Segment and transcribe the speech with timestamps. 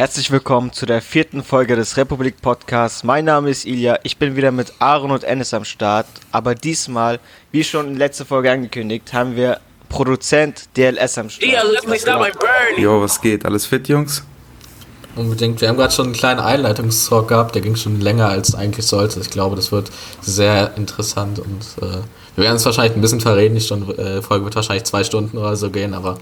[0.00, 3.04] Herzlich willkommen zu der vierten Folge des Republik Podcasts.
[3.04, 6.06] Mein Name ist Ilja, ich bin wieder mit Aaron und Ennis am Start.
[6.32, 7.20] Aber diesmal,
[7.52, 9.60] wie schon in letzter Folge angekündigt, haben wir
[9.90, 11.52] Produzent DLS am Start.
[12.78, 13.44] Jo, was geht?
[13.44, 14.24] Alles fit, Jungs?
[15.16, 15.60] Unbedingt.
[15.60, 19.20] Wir haben gerade schon einen kleinen Einleitungstalk gehabt, der ging schon länger als eigentlich sollte.
[19.20, 19.90] Ich glaube, das wird
[20.22, 21.98] sehr interessant und äh,
[22.36, 23.54] wir werden es wahrscheinlich ein bisschen verreden.
[23.54, 26.16] Die Stunde, äh, Folge wird wahrscheinlich zwei Stunden oder so gehen, aber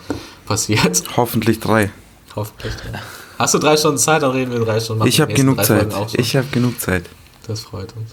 [0.47, 1.05] passiert.
[1.17, 1.93] Hoffentlich drei.
[2.35, 2.99] Hoffentlich drei.
[3.39, 5.07] Hast du drei Stunden Zeit, dann reden wir drei Stunden.
[5.07, 5.89] Ich habe genug Zeit.
[6.15, 7.05] Ich habe genug Zeit.
[7.47, 8.11] Das freut uns.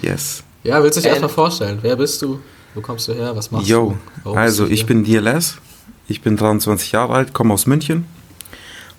[0.00, 0.44] Yes.
[0.62, 1.78] Ja, willst du dich erstmal vorstellen?
[1.82, 2.40] Wer bist du?
[2.74, 3.34] Wo kommst du her?
[3.34, 3.98] Was machst Yo, du?
[4.24, 5.58] Warum also ich bin DLS.
[6.06, 8.06] Ich bin 23 Jahre alt, komme aus München.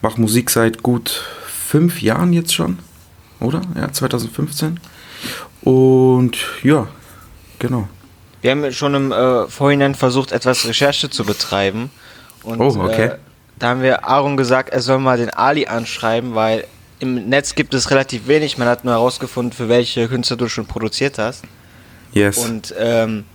[0.02, 2.80] Mache Musik seit gut fünf Jahren jetzt schon.
[3.40, 3.62] Oder?
[3.76, 4.80] Ja, 2015.
[5.62, 6.88] Und ja,
[7.60, 7.88] genau.
[8.42, 11.92] Wir haben schon im äh, Vorhinein versucht, etwas Recherche zu betreiben.
[12.44, 13.06] Und, oh, okay.
[13.06, 13.18] Äh,
[13.60, 16.66] da haben wir Aaron gesagt, er soll mal den Ali anschreiben, weil
[17.00, 18.58] im Netz gibt es relativ wenig.
[18.58, 21.44] Man hat nur herausgefunden, für welche Künstler du schon produziert hast.
[22.14, 22.38] Yes.
[22.38, 23.26] Und ähm,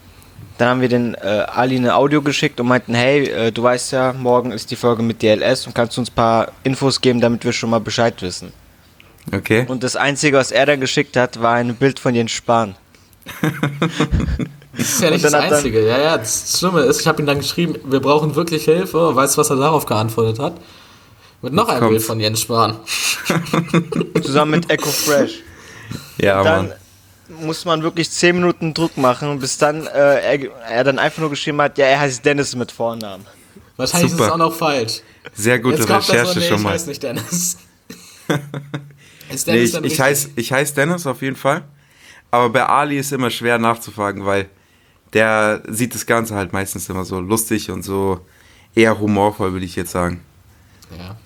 [0.58, 3.92] dann haben wir den äh, Ali eine Audio geschickt und meinten, hey, äh, du weißt
[3.92, 7.44] ja, morgen ist die Folge mit DLS und kannst uns ein paar Infos geben, damit
[7.44, 8.52] wir schon mal Bescheid wissen.
[9.32, 9.66] Okay.
[9.68, 12.74] Und das Einzige, was er dann geschickt hat, war ein Bild von Jens Spahn.
[14.76, 15.86] Das ist ja nicht das Einzige.
[15.86, 19.14] Ja, ja, das Schlimme ist, ich habe ihm dann geschrieben, wir brauchen wirklich Hilfe.
[19.14, 20.54] Weißt du, was er darauf geantwortet hat?
[21.42, 22.76] Mit noch einem Bild von Jens Spahn.
[24.22, 25.40] Zusammen mit Echo Fresh.
[26.18, 27.46] Ja, dann Mann.
[27.46, 31.30] muss man wirklich 10 Minuten Druck machen, bis dann äh, er, er, dann einfach nur
[31.30, 33.26] geschrieben hat, ja, er heißt Dennis mit Vornamen.
[33.76, 34.22] Wahrscheinlich Super.
[34.22, 35.00] ist es auch noch falsch.
[35.34, 36.68] Sehr gute Jetzt Recherche so, nee, schon mal.
[36.70, 37.56] Ich heiße nicht Dennis.
[39.32, 41.62] ist Dennis nee, ich, ich heiße ich heiß Dennis auf jeden Fall.
[42.30, 44.48] Aber bei Ali ist immer schwer nachzufragen, weil
[45.12, 48.20] der sieht das Ganze halt meistens immer so lustig und so
[48.74, 50.22] eher humorvoll, würde ich jetzt sagen.
[50.98, 51.16] Ja.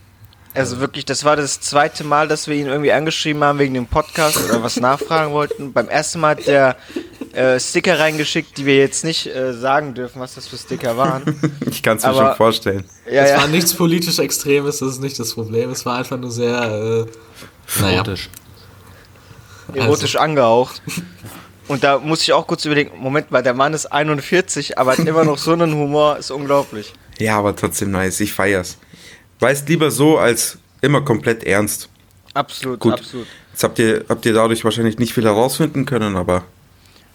[0.55, 3.87] Also wirklich, das war das zweite Mal, dass wir ihn irgendwie angeschrieben haben wegen dem
[3.87, 5.75] Podcast oder was nachfragen wollten.
[5.75, 6.77] Beim ersten Mal hat der
[7.35, 11.39] äh, Sticker reingeschickt, die wir jetzt nicht äh, sagen dürfen, was das für Sticker waren.
[11.71, 12.85] ich kann es mir schon vorstellen.
[13.05, 13.37] Ja, es ja.
[13.37, 15.71] war nichts politisch Extremes, das ist nicht das Problem.
[15.71, 17.97] Es war einfach nur sehr äh, naja.
[17.97, 18.31] erotisch.
[19.75, 20.25] Erotisch also.
[20.25, 20.83] angehaucht.
[21.69, 24.99] Und da muss ich auch kurz überlegen, Moment mal, der Mann ist 41, aber hat
[25.01, 26.93] immer noch so einen Humor, ist unglaublich.
[27.19, 28.79] Ja, aber trotzdem nice, ich feier's.
[29.41, 31.89] Weißt lieber so als immer komplett ernst.
[32.35, 32.93] Absolut, Gut.
[32.95, 33.27] absolut.
[33.53, 36.45] Jetzt habt ihr, habt ihr dadurch wahrscheinlich nicht viel herausfinden können, aber.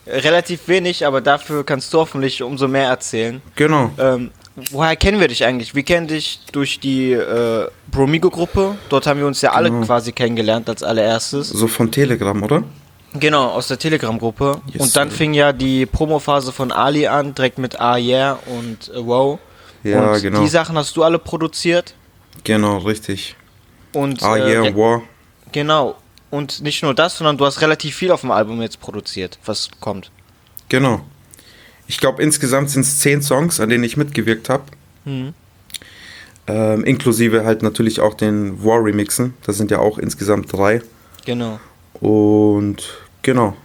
[0.08, 3.42] Relativ wenig, aber dafür kannst du hoffentlich umso mehr erzählen.
[3.56, 3.92] Genau.
[4.00, 4.32] Ähm,
[4.72, 5.76] woher kennen wir dich eigentlich?
[5.76, 8.76] Wir kennen dich durch die äh, Bromigo-Gruppe.
[8.90, 9.86] Dort haben wir uns ja alle genau.
[9.86, 11.50] quasi kennengelernt als allererstes.
[11.50, 12.64] So von Telegram, oder?
[13.14, 14.62] Genau, aus der Telegram-Gruppe.
[14.68, 15.18] Yes, und dann sir.
[15.18, 19.40] fing ja die Promophase von Ali an, direkt mit Ah Yeah und äh, Wow.
[19.84, 20.42] Ja, und genau.
[20.42, 21.94] Die Sachen hast du alle produziert.
[22.44, 23.36] Genau, richtig.
[23.94, 25.02] Und, ah Yeah äh, War.
[25.52, 25.96] Genau.
[26.30, 29.70] Und nicht nur das, sondern du hast relativ viel auf dem Album jetzt produziert, was
[29.82, 30.12] kommt.
[30.70, 31.02] Genau.
[31.88, 34.64] Ich glaube, insgesamt sind es zehn Songs, an denen ich mitgewirkt habe.
[35.04, 35.34] Mhm.
[36.48, 39.34] Ähm, inklusive halt natürlich auch den War-Remixen.
[39.46, 40.82] Das sind ja auch insgesamt drei.
[41.26, 41.60] Genau.
[42.00, 42.88] Und
[43.22, 43.56] genau.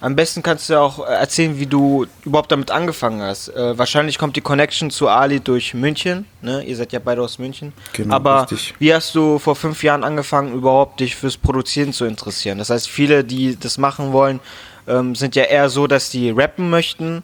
[0.00, 3.48] Am besten kannst du auch erzählen, wie du überhaupt damit angefangen hast.
[3.48, 6.26] Äh, wahrscheinlich kommt die Connection zu Ali durch München.
[6.42, 6.62] Ne?
[6.62, 7.72] Ihr seid ja beide aus München.
[7.94, 8.74] Genau, Aber richtig.
[8.78, 12.58] wie hast du vor fünf Jahren angefangen, überhaupt dich fürs Produzieren zu interessieren?
[12.58, 14.40] Das heißt, viele, die das machen wollen,
[14.86, 17.22] ähm, sind ja eher so, dass die rappen möchten.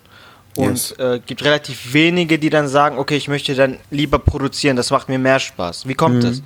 [0.56, 0.98] Und es yes.
[0.98, 5.10] äh, gibt relativ wenige, die dann sagen, okay, ich möchte dann lieber produzieren, das macht
[5.10, 5.86] mir mehr Spaß.
[5.86, 6.22] Wie kommt mhm.
[6.22, 6.42] das?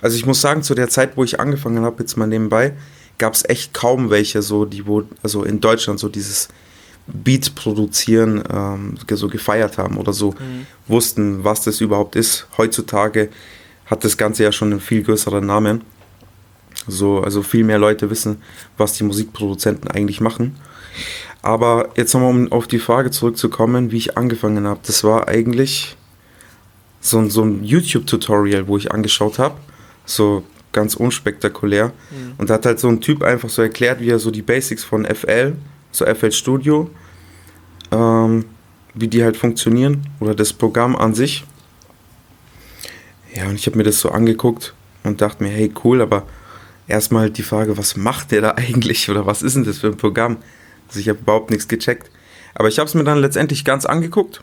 [0.00, 2.72] Also ich muss sagen, zu der Zeit, wo ich angefangen habe, jetzt mal nebenbei,
[3.18, 6.48] gab es echt kaum welche, so die, wo, also in Deutschland so dieses
[7.06, 10.66] Beats produzieren ähm, so gefeiert haben oder so mhm.
[10.86, 12.46] wussten, was das überhaupt ist.
[12.56, 13.30] Heutzutage
[13.86, 15.82] hat das Ganze ja schon einen viel größeren Namen.
[16.86, 18.42] So, also viel mehr Leute wissen,
[18.76, 20.56] was die Musikproduzenten eigentlich machen.
[21.42, 24.80] Aber jetzt nochmal, um auf die Frage zurückzukommen, wie ich angefangen habe.
[24.86, 25.96] Das war eigentlich
[27.00, 29.56] so, so ein YouTube-Tutorial, wo ich angeschaut habe.
[30.04, 31.86] So ganz unspektakulär.
[32.10, 32.32] Mhm.
[32.38, 34.84] Und da hat halt so ein Typ einfach so erklärt, wie er so die Basics
[34.84, 35.56] von FL,
[35.90, 36.90] so FL Studio,
[37.90, 38.44] ähm,
[38.94, 41.44] wie die halt funktionieren oder das Programm an sich.
[43.34, 44.74] Ja, und ich habe mir das so angeguckt
[45.04, 46.26] und dachte mir, hey, cool, aber
[46.86, 49.88] erstmal halt die Frage, was macht der da eigentlich oder was ist denn das für
[49.88, 50.38] ein Programm?
[50.88, 52.10] Also ich habe überhaupt nichts gecheckt.
[52.54, 54.42] Aber ich habe es mir dann letztendlich ganz angeguckt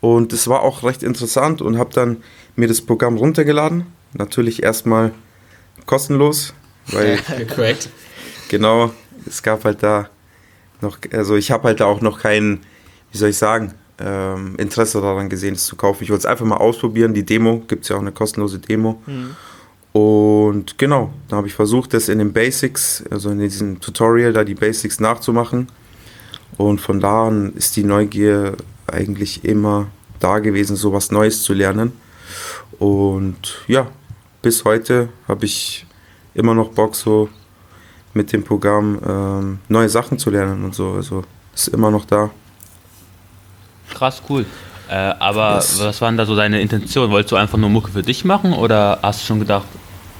[0.00, 2.22] und es war auch recht interessant und habe dann
[2.56, 3.86] mir das Programm runtergeladen.
[4.14, 5.12] Natürlich erstmal
[5.86, 6.54] kostenlos,
[6.88, 7.88] weil gecrackt.
[8.48, 8.92] genau,
[9.26, 10.08] es gab halt da
[10.80, 12.60] noch, also ich habe halt da auch noch kein,
[13.12, 16.02] wie soll ich sagen, ähm, Interesse daran gesehen, es zu kaufen.
[16.02, 17.14] Ich wollte es einfach mal ausprobieren.
[17.14, 19.00] Die Demo gibt es ja auch eine kostenlose Demo.
[19.06, 19.36] Mhm.
[19.92, 24.42] Und genau, da habe ich versucht, das in den Basics, also in diesem Tutorial, da
[24.42, 25.68] die Basics nachzumachen.
[26.56, 28.56] Und von da an ist die Neugier
[28.86, 29.88] eigentlich immer
[30.18, 31.92] da gewesen, so was Neues zu lernen.
[32.78, 33.88] Und ja,
[34.42, 35.86] bis heute habe ich
[36.34, 37.28] immer noch Bock, so
[38.12, 40.92] mit dem Programm ähm, neue Sachen zu lernen und so.
[40.92, 41.24] Also
[41.54, 42.30] ist immer noch da.
[43.90, 44.44] Krass, cool.
[44.90, 45.80] Äh, aber yes.
[45.80, 47.10] was waren da so deine Intentionen?
[47.10, 49.66] Wolltest du einfach nur Mucke für dich machen oder hast du schon gedacht,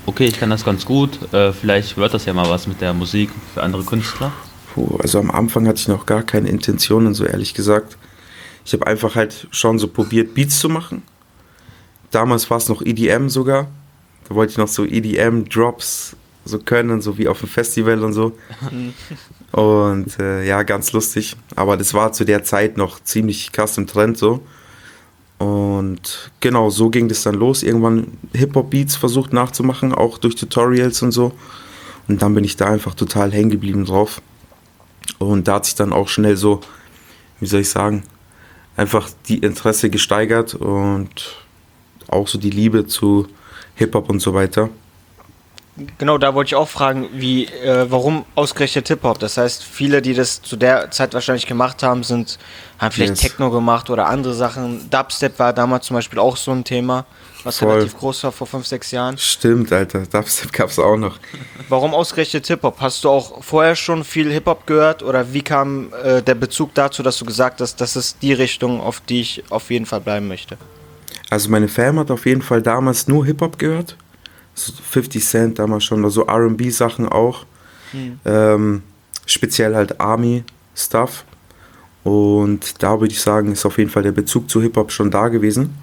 [0.06, 2.94] okay, ich kann das ganz gut, äh, vielleicht wird das ja mal was mit der
[2.94, 4.32] Musik für andere Künstler?
[4.72, 7.98] Puh, also am Anfang hatte ich noch gar keine Intentionen, so ehrlich gesagt.
[8.64, 11.02] Ich habe einfach halt schon so probiert, Beats zu machen.
[12.10, 13.68] Damals war es noch EDM sogar.
[14.28, 18.36] Da wollte ich noch so EDM-Drops so können, so wie auf dem Festival und so.
[19.52, 21.36] und äh, ja, ganz lustig.
[21.54, 24.42] Aber das war zu der Zeit noch ziemlich krass im Trend so.
[25.38, 27.62] Und genau, so ging das dann los.
[27.62, 31.32] Irgendwann Hip-Hop-Beats versucht nachzumachen, auch durch Tutorials und so.
[32.08, 34.22] Und dann bin ich da einfach total hängen geblieben drauf.
[35.18, 36.60] Und da hat sich dann auch schnell so,
[37.40, 38.04] wie soll ich sagen,
[38.76, 41.36] einfach die Interesse gesteigert und
[42.08, 43.26] auch so die Liebe zu
[43.76, 44.68] Hip-Hop und so weiter.
[45.96, 49.18] Genau, da wollte ich auch fragen, wie, äh, warum ausgerechnet Hip-Hop?
[49.18, 52.38] Das heißt, viele, die das zu der Zeit wahrscheinlich gemacht haben, sind,
[52.78, 53.20] haben vielleicht yes.
[53.20, 54.90] Techno gemacht oder andere Sachen.
[54.90, 57.06] Dubstep war damals zum Beispiel auch so ein Thema,
[57.42, 57.70] was Voll.
[57.70, 59.16] relativ groß war vor fünf, sechs Jahren.
[59.16, 61.18] Stimmt, Alter, Dubstep gab es auch noch.
[61.70, 62.76] Warum ausgerechnet Hip-Hop?
[62.78, 67.02] Hast du auch vorher schon viel Hip-Hop gehört oder wie kam äh, der Bezug dazu,
[67.02, 70.28] dass du gesagt hast, das ist die Richtung, auf die ich auf jeden Fall bleiben
[70.28, 70.58] möchte?
[71.32, 73.96] Also meine Fam hat auf jeden Fall damals nur Hip-Hop gehört
[74.54, 77.46] so 50 Cent damals schon, oder so RB-Sachen auch.
[77.92, 78.20] Mhm.
[78.24, 78.82] Ähm,
[79.26, 81.24] speziell halt Army-Stuff.
[82.04, 85.28] Und da würde ich sagen, ist auf jeden Fall der Bezug zu Hip-Hop schon da
[85.28, 85.74] gewesen.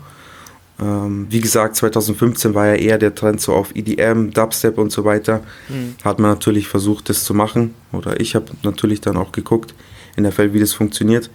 [0.82, 5.04] Ähm, wie gesagt, 2015 war ja eher der Trend so auf EDM, Dubstep und so
[5.06, 5.42] weiter.
[5.68, 5.96] Mhm.
[6.04, 7.74] Hat man natürlich versucht, das zu machen.
[7.92, 9.74] Oder ich habe natürlich dann auch geguckt
[10.16, 11.30] in der Feld, wie das funktioniert.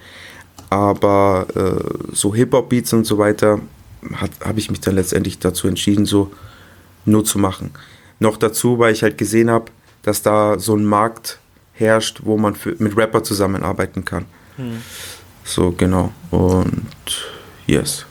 [0.69, 3.59] Aber äh, so Hip-Hop-Beats und so weiter
[4.19, 6.31] habe ich mich dann letztendlich dazu entschieden, so
[7.05, 7.71] nur zu machen.
[8.19, 9.65] Noch dazu, weil ich halt gesehen habe,
[10.03, 11.39] dass da so ein Markt
[11.73, 14.25] herrscht, wo man für, mit Rapper zusammenarbeiten kann.
[14.57, 14.81] Hm.
[15.43, 16.11] So, genau.
[16.31, 17.27] Und
[17.67, 18.05] yes.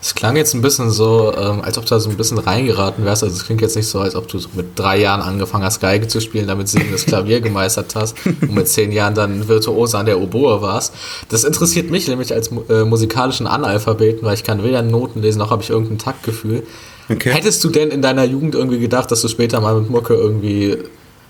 [0.00, 3.04] Es klang jetzt ein bisschen so, ähm, als ob du da so ein bisschen reingeraten
[3.04, 3.24] wärst.
[3.24, 5.80] Also es klingt jetzt nicht so, als ob du so mit drei Jahren angefangen hast,
[5.80, 9.98] Geige zu spielen, damit singen das Klavier gemeistert hast und mit zehn Jahren dann Virtuose
[9.98, 10.94] an der Oboe warst.
[11.30, 15.50] Das interessiert mich nämlich als äh, musikalischen Analphabeten, weil ich kann weder Noten lesen, noch
[15.50, 16.62] habe ich irgendein Taktgefühl.
[17.08, 17.32] Okay.
[17.32, 20.76] Hättest du denn in deiner Jugend irgendwie gedacht, dass du später mal mit Mucke irgendwie,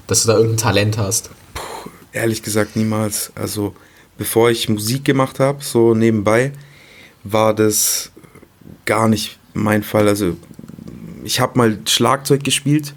[0.09, 1.31] dass du da irgendein Talent hast?
[1.55, 3.33] Puh, ehrlich gesagt niemals.
[3.35, 3.75] Also
[4.19, 6.53] bevor ich Musik gemacht habe, so nebenbei,
[7.25, 8.11] war das
[8.85, 10.09] gar nicht mein Fall.
[10.09, 10.37] Also
[11.25, 12.95] ich habe mal Schlagzeug gespielt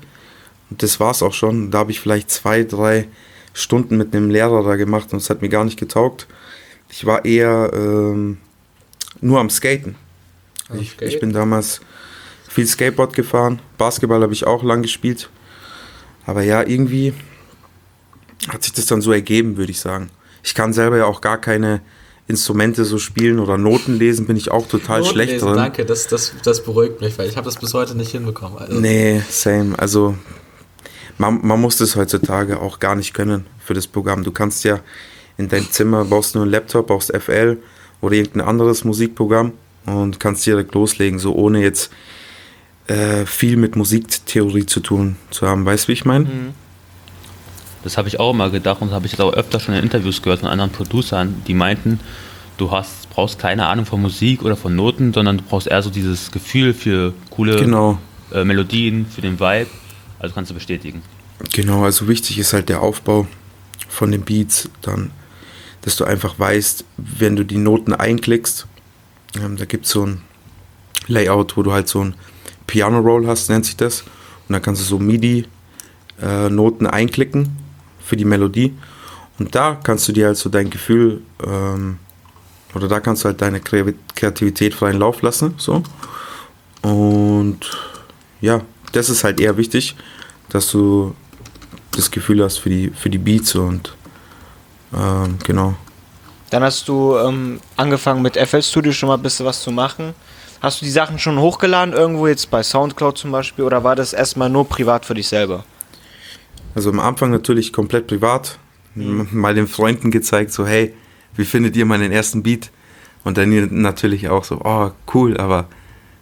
[0.69, 1.71] und das war es auch schon.
[1.71, 3.07] Da habe ich vielleicht zwei, drei
[3.53, 6.27] Stunden mit einem Lehrer da gemacht und es hat mir gar nicht getaugt.
[6.89, 8.38] Ich war eher ähm,
[9.21, 9.95] nur am Skaten.
[10.69, 10.81] Okay.
[10.81, 11.81] Ich, ich, bin damals
[12.47, 13.59] viel Skateboard gefahren.
[13.77, 15.29] Basketball habe ich auch lang gespielt.
[16.25, 17.13] Aber ja, irgendwie
[18.50, 20.09] hat sich das dann so ergeben, würde ich sagen.
[20.44, 21.81] Ich kann selber ja auch gar keine
[22.31, 25.57] Instrumente so spielen oder Noten lesen, bin ich auch total Noten schlecht lesen, drin.
[25.57, 28.57] Danke, das, das, das beruhigt mich, weil ich habe das bis heute nicht hinbekommen.
[28.57, 28.80] Also.
[28.80, 29.78] Nee, same.
[29.78, 30.16] Also
[31.18, 34.23] man, man muss das heutzutage auch gar nicht können für das Programm.
[34.23, 34.80] Du kannst ja
[35.38, 37.57] in dein Zimmer, brauchst nur einen Laptop, brauchst FL
[38.02, 39.54] oder irgendein anderes Musikprogramm
[39.85, 41.92] und kannst direkt loslegen, so ohne jetzt
[42.88, 45.66] äh, viel mit Musiktheorie zu tun zu haben.
[45.66, 46.26] Weißt du, wie ich meine?
[46.26, 46.54] Mhm.
[47.83, 50.21] Das habe ich auch immer gedacht und habe ich jetzt auch öfter schon in Interviews
[50.21, 52.00] gehört von anderen Producern, die meinten,
[52.57, 55.90] du hast, brauchst keine Ahnung von Musik oder von Noten, sondern du brauchst eher so
[55.90, 57.97] dieses Gefühl für coole genau.
[58.31, 59.68] äh, Melodien, für den Vibe.
[60.19, 61.02] Also kannst du bestätigen.
[61.54, 63.28] Genau, also wichtig ist halt der Aufbau
[63.90, 65.09] von den Beats, dann,
[65.81, 68.68] dass du einfach weißt, wenn du die Noten einklickst,
[69.44, 70.21] ähm, da gibt es so ein
[71.07, 72.14] Layout, wo du halt so ein
[72.68, 74.02] Piano Roll hast, nennt sich das.
[74.02, 77.57] Und dann kannst du so MIDI-Noten äh, einklicken
[78.11, 78.73] für die Melodie.
[79.39, 81.97] Und da kannst du dir halt so dein Gefühl ähm,
[82.75, 85.53] oder da kannst du halt deine Kreativität freien Lauf lassen.
[85.57, 85.81] So.
[86.81, 87.59] Und
[88.41, 88.59] ja,
[88.91, 89.95] das ist halt eher wichtig,
[90.49, 91.15] dass du
[91.95, 93.95] das Gefühl hast für die, für die Beats und
[94.94, 95.75] ähm, genau.
[96.49, 100.13] Dann hast du ähm, angefangen mit FL Studio schon mal ein bisschen was zu machen.
[100.59, 104.11] Hast du die Sachen schon hochgeladen, irgendwo jetzt bei Soundcloud zum Beispiel, oder war das
[104.11, 105.63] erstmal nur privat für dich selber?
[106.76, 108.60] Also am Anfang natürlich komplett privat.
[108.96, 109.28] Mhm.
[109.31, 110.94] Mal den Freunden gezeigt, so hey,
[111.36, 112.72] wie findet ihr meinen ersten Beat?
[113.24, 115.68] Und dann natürlich auch so, oh cool, aber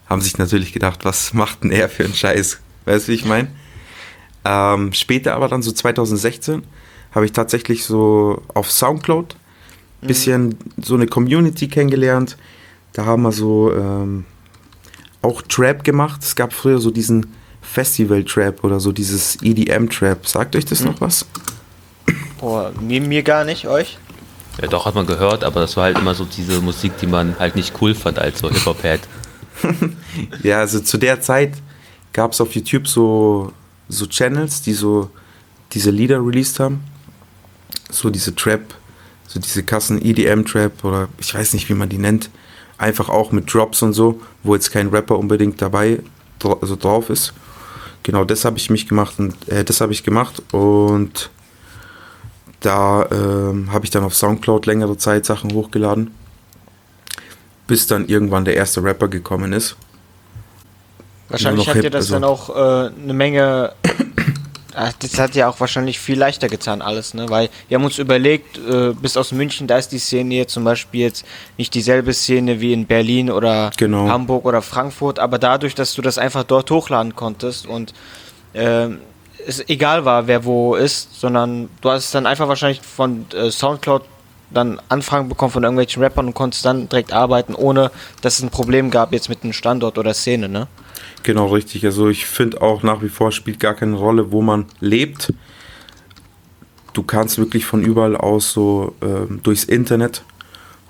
[0.08, 2.60] haben sich natürlich gedacht, was macht denn er für einen Scheiß?
[2.86, 3.50] weißt du, wie ich meine?
[4.46, 6.64] Ähm, später aber dann so 2016
[7.12, 9.36] habe ich tatsächlich so auf Soundcloud
[10.02, 10.58] ein bisschen mhm.
[10.82, 12.38] so eine Community kennengelernt.
[12.94, 14.26] Da haben wir so ähm,
[15.22, 16.24] auch Trap gemacht.
[16.24, 17.28] Es gab früher so diesen
[17.70, 20.28] Festival-Trap oder so dieses EDM-Trap.
[20.28, 20.88] Sagt euch das mhm.
[20.88, 21.26] noch was?
[22.40, 23.98] Boah, mir, mir gar nicht, euch?
[24.62, 27.38] Ja, doch, hat man gehört, aber das war halt immer so diese Musik, die man
[27.38, 29.02] halt nicht cool fand als so Hip-Hop-Head.
[30.44, 31.54] ja, also zu der Zeit
[32.12, 33.54] gab es auf YouTube so,
[33.88, 35.10] so Channels, die so
[35.74, 36.84] diese Lieder released haben.
[37.92, 38.62] So diese Trap,
[39.28, 42.30] so diese Kassen EDM-Trap oder ich weiß nicht, wie man die nennt.
[42.78, 46.00] Einfach auch mit Drops und so, wo jetzt kein Rapper unbedingt dabei
[46.62, 47.34] also drauf ist.
[48.04, 51.30] Genau, das habe ich mich gemacht und äh, das habe ich gemacht und
[52.62, 56.12] da ähm, habe ich dann auf Soundcloud längere Zeit Sachen hochgeladen,
[57.68, 59.76] bis dann irgendwann der erste Rapper gekommen ist.
[61.30, 63.74] Wahrscheinlich hat dir das also dann auch äh, eine Menge.
[64.74, 67.30] Das hat ja auch wahrscheinlich viel leichter getan, alles, ne?
[67.30, 70.64] Weil wir haben uns überlegt, äh, bis aus München, da ist die Szene hier zum
[70.64, 71.26] Beispiel jetzt
[71.58, 74.08] nicht dieselbe Szene wie in Berlin oder genau.
[74.08, 77.94] Hamburg oder Frankfurt, aber dadurch, dass du das einfach dort hochladen konntest und
[78.54, 78.90] äh,
[79.46, 84.04] es egal war, wer wo ist, sondern du hast dann einfach wahrscheinlich von äh, Soundcloud
[84.52, 88.50] dann Anfragen bekommen von irgendwelchen Rappern und konntest dann direkt arbeiten, ohne dass es ein
[88.50, 90.68] Problem gab jetzt mit einem Standort oder Szene, ne?
[91.24, 91.86] Genau, richtig.
[91.86, 95.34] Also ich finde auch nach wie vor spielt gar keine Rolle, wo man lebt.
[96.94, 100.24] Du kannst wirklich von überall aus so äh, durchs Internet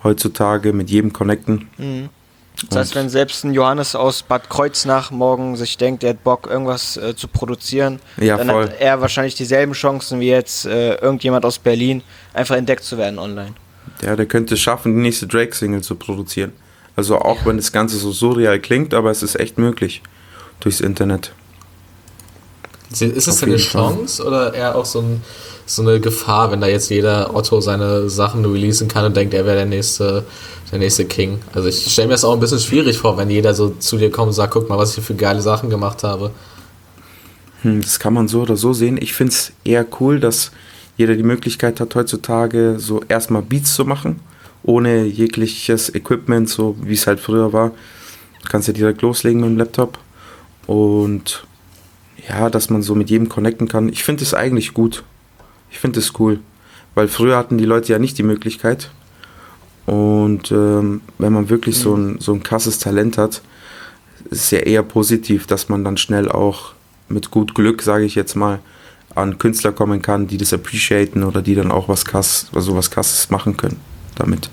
[0.04, 1.68] heutzutage mit jedem connecten.
[1.78, 2.10] Mhm.
[2.68, 6.48] Das heißt, wenn selbst ein Johannes aus Bad Kreuznach morgen sich denkt, er hat Bock,
[6.48, 8.64] irgendwas äh, zu produzieren, ja, dann voll.
[8.64, 13.18] hat er wahrscheinlich dieselben Chancen wie jetzt äh, irgendjemand aus Berlin, einfach entdeckt zu werden
[13.18, 13.54] online.
[14.02, 16.52] Ja, der könnte es schaffen, die nächste Drake-Single zu produzieren.
[17.00, 17.46] Also auch ja.
[17.46, 20.02] wenn das Ganze so surreal klingt, aber es ist echt möglich
[20.60, 21.32] durchs Internet.
[22.92, 25.22] Ist es eine Chance oder eher auch so, ein,
[25.66, 29.46] so, eine Gefahr, wenn da jetzt jeder Otto seine Sachen releasen kann und denkt, er
[29.46, 30.26] wäre der nächste
[30.74, 31.40] der nächste King.
[31.54, 34.12] Also ich stelle mir das auch ein bisschen schwierig vor, wenn jeder so zu dir
[34.12, 36.32] kommt und sagt, guck mal, was ich hier für geile Sachen gemacht habe.
[37.62, 39.00] Hm, das kann man so oder so sehen.
[39.02, 40.52] Ich finde es eher cool, dass
[40.98, 44.20] jeder die Möglichkeit hat, heutzutage so erstmal Beats zu machen,
[44.64, 47.72] ohne jegliches Equipment, so wie es halt früher war.
[48.48, 50.00] Kannst ja direkt loslegen mit dem Laptop.
[50.68, 51.46] Und
[52.28, 53.90] ja, dass man so mit jedem connecten kann.
[53.90, 55.04] Ich finde es eigentlich gut.
[55.72, 56.40] Ich finde es cool.
[56.96, 58.92] Weil früher hatten die Leute ja nicht die Möglichkeit.
[59.86, 61.82] Und ähm, wenn man wirklich mhm.
[61.82, 63.42] so, ein, so ein krasses Talent hat,
[64.30, 66.74] ist es ja eher positiv, dass man dann schnell auch
[67.08, 68.60] mit gut Glück, sage ich jetzt mal,
[69.16, 72.92] an Künstler kommen kann, die das appreciaten oder die dann auch was krass, also was
[72.92, 73.80] krasses machen können
[74.20, 74.50] damit.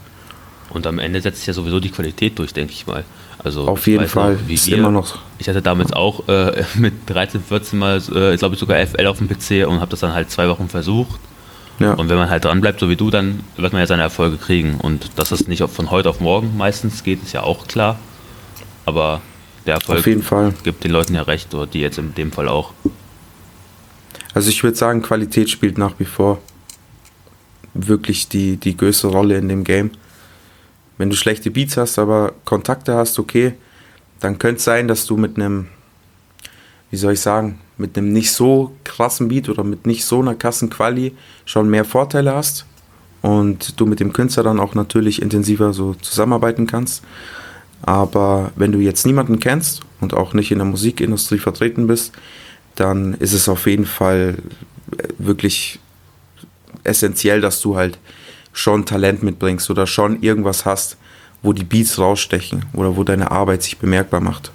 [0.70, 3.04] Und am Ende setzt sich ja sowieso die Qualität durch, denke ich mal.
[3.38, 5.18] Also auf jeden Fall, noch, ist ihr, immer noch.
[5.38, 9.18] Ich hatte damals auch äh, mit 13, 14 Mal, äh, glaube ich sogar FL auf
[9.18, 11.20] dem PC und habe das dann halt zwei Wochen versucht
[11.78, 11.92] ja.
[11.92, 14.36] Und wenn man halt dran bleibt, so wie du, dann wird man ja seine Erfolge
[14.36, 14.76] kriegen.
[14.80, 17.98] Und dass das nicht von heute auf morgen meistens geht, ist ja auch klar.
[18.84, 19.20] Aber
[19.66, 20.54] der Erfolg auf jeden Fall.
[20.62, 22.72] gibt den Leuten ja recht, oder die jetzt in dem Fall auch.
[24.32, 26.38] Also ich würde sagen, Qualität spielt nach wie vor
[27.76, 29.90] wirklich die, die größte Rolle in dem Game.
[30.98, 33.54] Wenn du schlechte Beats hast, aber Kontakte hast, okay,
[34.20, 35.68] dann könnte es sein, dass du mit einem,
[36.90, 40.34] wie soll ich sagen, mit einem nicht so krassen Beat oder mit nicht so einer
[40.34, 41.14] krassen Quali
[41.44, 42.64] schon mehr Vorteile hast
[43.22, 47.02] und du mit dem Künstler dann auch natürlich intensiver so zusammenarbeiten kannst.
[47.82, 52.12] Aber wenn du jetzt niemanden kennst und auch nicht in der Musikindustrie vertreten bist,
[52.74, 54.38] dann ist es auf jeden Fall
[54.96, 55.78] äh, wirklich
[56.86, 57.98] essentiell, dass du halt
[58.52, 60.96] schon Talent mitbringst oder schon irgendwas hast,
[61.42, 64.50] wo die Beats rausstechen oder wo deine Arbeit sich bemerkbar macht.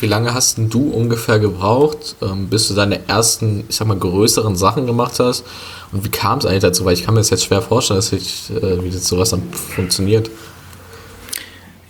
[0.00, 4.54] Wie lange hast du ungefähr gebraucht, ähm, bis du deine ersten, ich sag mal, größeren
[4.54, 5.44] Sachen gemacht hast?
[5.90, 6.84] Und wie kam es eigentlich dazu?
[6.84, 9.42] Weil ich kann mir das jetzt schwer vorstellen, dass ich, äh, wie das sowas dann
[9.52, 10.30] funktioniert.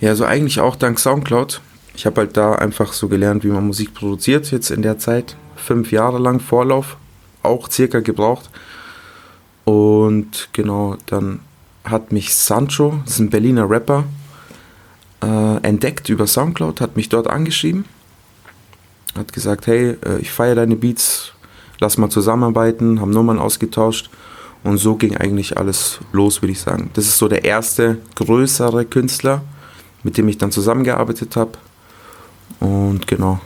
[0.01, 1.61] Ja, so eigentlich auch dank Soundcloud.
[1.97, 5.37] Ich habe halt da einfach so gelernt, wie man Musik produziert, jetzt in der Zeit.
[5.57, 6.97] Fünf Jahre lang Vorlauf,
[7.43, 8.49] auch circa gebraucht.
[9.69, 11.41] Und genau, dann
[11.85, 14.05] hat mich Sancho, das ist ein Berliner Rapper,
[15.23, 17.85] äh, entdeckt über Soundcloud, hat mich dort angeschrieben
[19.19, 21.33] hat gesagt, hey, äh, ich feiere deine Beats,
[21.81, 24.11] lass mal zusammenarbeiten, haben Nummern ausgetauscht
[24.65, 26.91] und so ging eigentlich alles los, würde ich sagen.
[26.95, 29.43] Das ist so der erste größere Künstler,
[30.03, 31.53] mit dem ich dann zusammengearbeitet habe
[32.61, 33.41] und genau.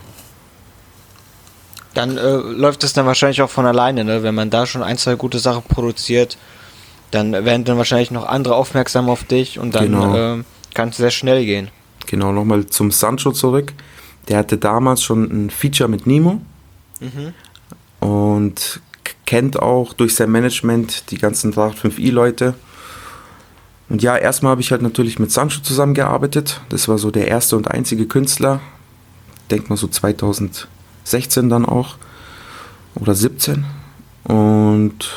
[1.93, 4.23] Dann äh, läuft es dann wahrscheinlich auch von alleine, ne?
[4.23, 6.37] wenn man da schon ein, zwei gute Sachen produziert,
[7.11, 10.39] dann werden dann wahrscheinlich noch andere aufmerksam auf dich und dann genau.
[10.39, 11.69] äh, kann es sehr schnell gehen.
[12.07, 13.73] Genau, nochmal zum Sancho zurück.
[14.27, 16.41] Der hatte damals schon ein Feature mit Nemo,
[17.03, 17.33] Mhm.
[17.99, 18.81] Und
[19.25, 22.55] kennt auch durch sein Management die ganzen 385i-Leute.
[23.89, 26.61] Und ja, erstmal habe ich halt natürlich mit Sancho zusammengearbeitet.
[26.69, 28.61] Das war so der erste und einzige Künstler.
[29.51, 29.87] Denk mal so
[31.03, 31.95] 2016 dann auch.
[32.95, 33.65] Oder 17.
[34.23, 35.11] Und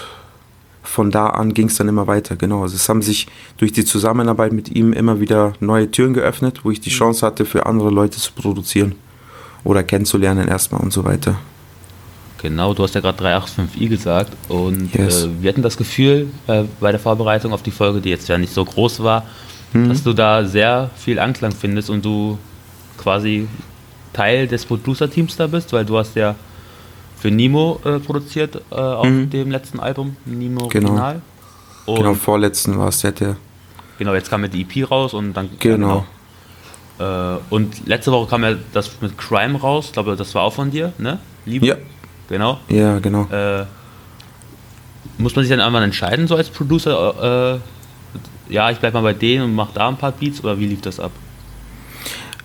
[0.83, 2.63] von da an ging es dann immer weiter, genau.
[2.63, 3.27] Also es haben sich
[3.59, 6.95] durch die Zusammenarbeit mit ihm immer wieder neue Türen geöffnet, wo ich die mhm.
[6.95, 8.95] Chance hatte, für andere Leute zu produzieren
[9.63, 11.37] oder kennenzulernen erstmal und so weiter.
[12.39, 15.25] Genau, du hast ja gerade 385i gesagt und yes.
[15.25, 18.39] äh, wir hatten das Gefühl äh, bei der Vorbereitung auf die Folge, die jetzt ja
[18.39, 19.27] nicht so groß war,
[19.73, 19.89] mhm.
[19.89, 22.39] dass du da sehr viel Anklang findest und du
[22.99, 23.49] quasi
[24.17, 26.35] Teil des Producer-Teams da bist, weil du hast ja
[27.19, 29.31] für Nemo äh, produziert äh, auf mhm.
[29.31, 30.89] dem letzten Album, Nemo genau.
[30.89, 31.23] Original.
[31.87, 33.37] Und genau, vorletzten war es der, der.
[33.99, 35.51] Genau, jetzt kam ja die EP raus und dann.
[35.59, 36.07] Genau.
[36.99, 37.35] genau.
[37.35, 40.53] Äh, und letzte Woche kam ja das mit Crime raus, ich glaube, das war auch
[40.53, 41.19] von dir, ne?
[41.45, 41.67] Liebe?
[41.67, 41.77] Ja.
[42.29, 42.59] Genau.
[42.69, 43.27] Ja, genau.
[43.31, 43.67] Äh,
[45.19, 49.13] muss man sich dann irgendwann entscheiden, so als Producer, äh, ja, ich bleib mal bei
[49.13, 51.13] denen und mach da ein paar Beats oder wie lief das ab?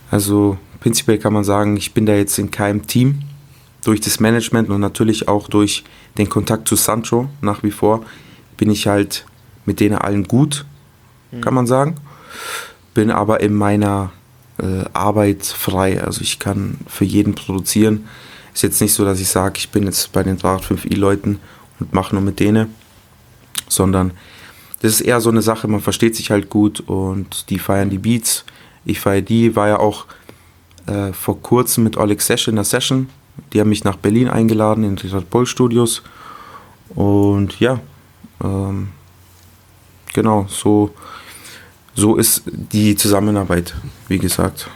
[0.09, 3.21] Also, prinzipiell kann man sagen, ich bin da jetzt in keinem Team
[3.85, 5.85] durch das Management und natürlich auch durch
[6.17, 8.03] den Kontakt zu Sancho nach wie vor
[8.57, 9.25] bin ich halt
[9.65, 10.65] mit denen allen gut,
[11.31, 11.41] mhm.
[11.41, 11.95] kann man sagen.
[12.93, 14.11] Bin aber in meiner
[14.59, 16.03] äh, Arbeit frei.
[16.03, 18.07] Also ich kann für jeden produzieren.
[18.53, 21.39] Ist jetzt nicht so, dass ich sage, ich bin jetzt bei den 385i-Leuten
[21.79, 22.75] und mache nur mit denen,
[23.67, 24.11] sondern
[24.81, 27.99] das ist eher so eine Sache, man versteht sich halt gut und die feiern die
[27.99, 28.45] Beats.
[28.83, 30.05] Ich feiere die, war ja auch
[30.87, 33.07] äh, vor kurzem mit Oleg Sesh in der Session
[33.53, 36.01] die haben mich nach Berlin eingeladen in die Red Bull Studios.
[36.95, 37.79] Und ja,
[38.43, 38.89] ähm,
[40.13, 40.91] genau, so,
[41.95, 43.75] so ist die Zusammenarbeit,
[44.07, 44.67] wie gesagt.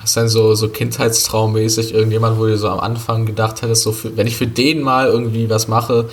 [0.00, 3.92] Hast du denn so, so kindheitstraummäßig irgendjemand, wo du so am Anfang gedacht hättest, so
[3.92, 6.08] für, wenn ich für den mal irgendwie was mache,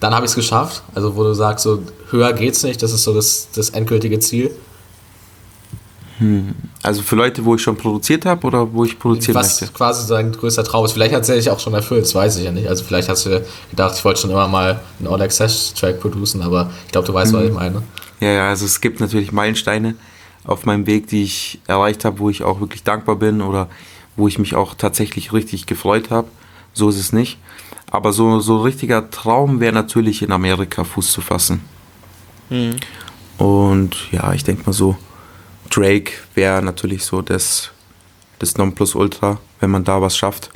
[0.00, 0.82] dann habe ich es geschafft?
[0.94, 4.50] Also wo du sagst, so höher geht's nicht, das ist so das, das endgültige Ziel?
[6.18, 6.54] Hm.
[6.82, 9.74] Also für Leute, wo ich schon produziert habe oder wo ich produzieren Was möchte?
[9.74, 10.92] quasi sein größter Traum ist.
[10.92, 12.68] Vielleicht hat es sich auch schon erfüllt, das weiß ich ja nicht.
[12.68, 16.92] Also vielleicht hast du gedacht, ich wollte schon immer mal einen All-Access-Track producen, aber ich
[16.92, 17.38] glaube, du weißt, hm.
[17.38, 17.82] was ich meine.
[18.20, 19.94] Ja, ja, also es gibt natürlich Meilensteine
[20.44, 23.68] auf meinem Weg, die ich erreicht habe, wo ich auch wirklich dankbar bin oder
[24.16, 26.28] wo ich mich auch tatsächlich richtig gefreut habe.
[26.72, 27.38] So ist es nicht.
[27.90, 31.60] Aber so, so ein richtiger Traum wäre natürlich in Amerika Fuß zu fassen.
[32.50, 32.76] Mhm.
[33.38, 34.96] Und ja, ich denke mal so,
[35.70, 37.70] Drake wäre natürlich so das,
[38.38, 40.50] das Nonplusultra, wenn man da was schafft.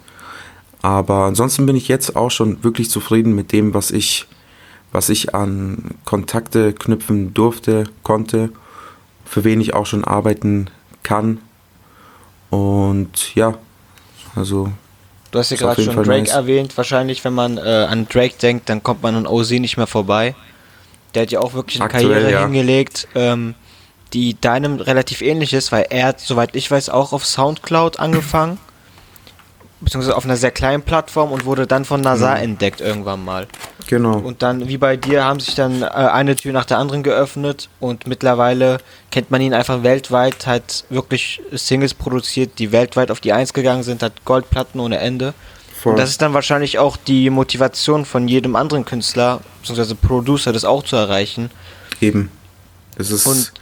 [0.83, 4.27] Aber ansonsten bin ich jetzt auch schon wirklich zufrieden mit dem, was ich,
[4.91, 8.51] was ich an Kontakte knüpfen durfte, konnte,
[9.25, 10.69] für wen ich auch schon arbeiten
[11.03, 11.39] kann.
[12.51, 13.55] Und ja,
[14.35, 14.73] also.
[15.31, 16.35] Du hast ja gerade schon Fall Drake nice.
[16.35, 16.77] erwähnt.
[16.77, 20.35] Wahrscheinlich, wenn man äh, an Drake denkt, dann kommt man an OZ nicht mehr vorbei.
[21.15, 22.43] Der hat ja auch wirklich eine Aktuell, Karriere ja.
[22.43, 23.09] hingelegt.
[23.15, 23.55] Ähm,
[24.13, 28.59] die deinem relativ ähnlich ist, weil er hat, soweit ich weiß, auch auf Soundcloud angefangen.
[29.81, 32.43] Beziehungsweise auf einer sehr kleinen Plattform und wurde dann von NASA mhm.
[32.43, 33.49] entdeckt irgendwann mal.
[33.89, 34.17] Genau.
[34.17, 37.69] Und dann, wie bei dir, haben sich dann äh, eine Tür nach der anderen geöffnet
[37.81, 38.79] und mittlerweile
[39.11, 43.83] kennt man ihn einfach weltweit, hat wirklich Singles produziert, die weltweit auf die Eins gegangen
[43.83, 45.35] sind, hat Goldplatten ohne Ende.
[45.83, 45.93] Voll.
[45.93, 50.65] Und das ist dann wahrscheinlich auch die Motivation von jedem anderen Künstler, beziehungsweise Producer, das
[50.65, 51.51] auch zu erreichen.
[52.01, 52.31] Eben.
[52.97, 53.27] Das ist.
[53.27, 53.53] Und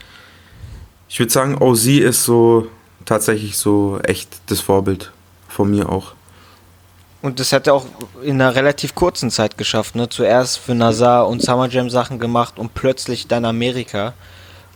[1.11, 2.67] ich würde sagen, OZ ist so
[3.03, 5.11] tatsächlich so echt das Vorbild
[5.49, 6.13] von mir auch.
[7.21, 7.85] Und das hat er auch
[8.23, 9.95] in einer relativ kurzen Zeit geschafft.
[9.95, 10.07] Ne?
[10.07, 14.13] Zuerst für NASA und Summer Jam Sachen gemacht und plötzlich dann Amerika.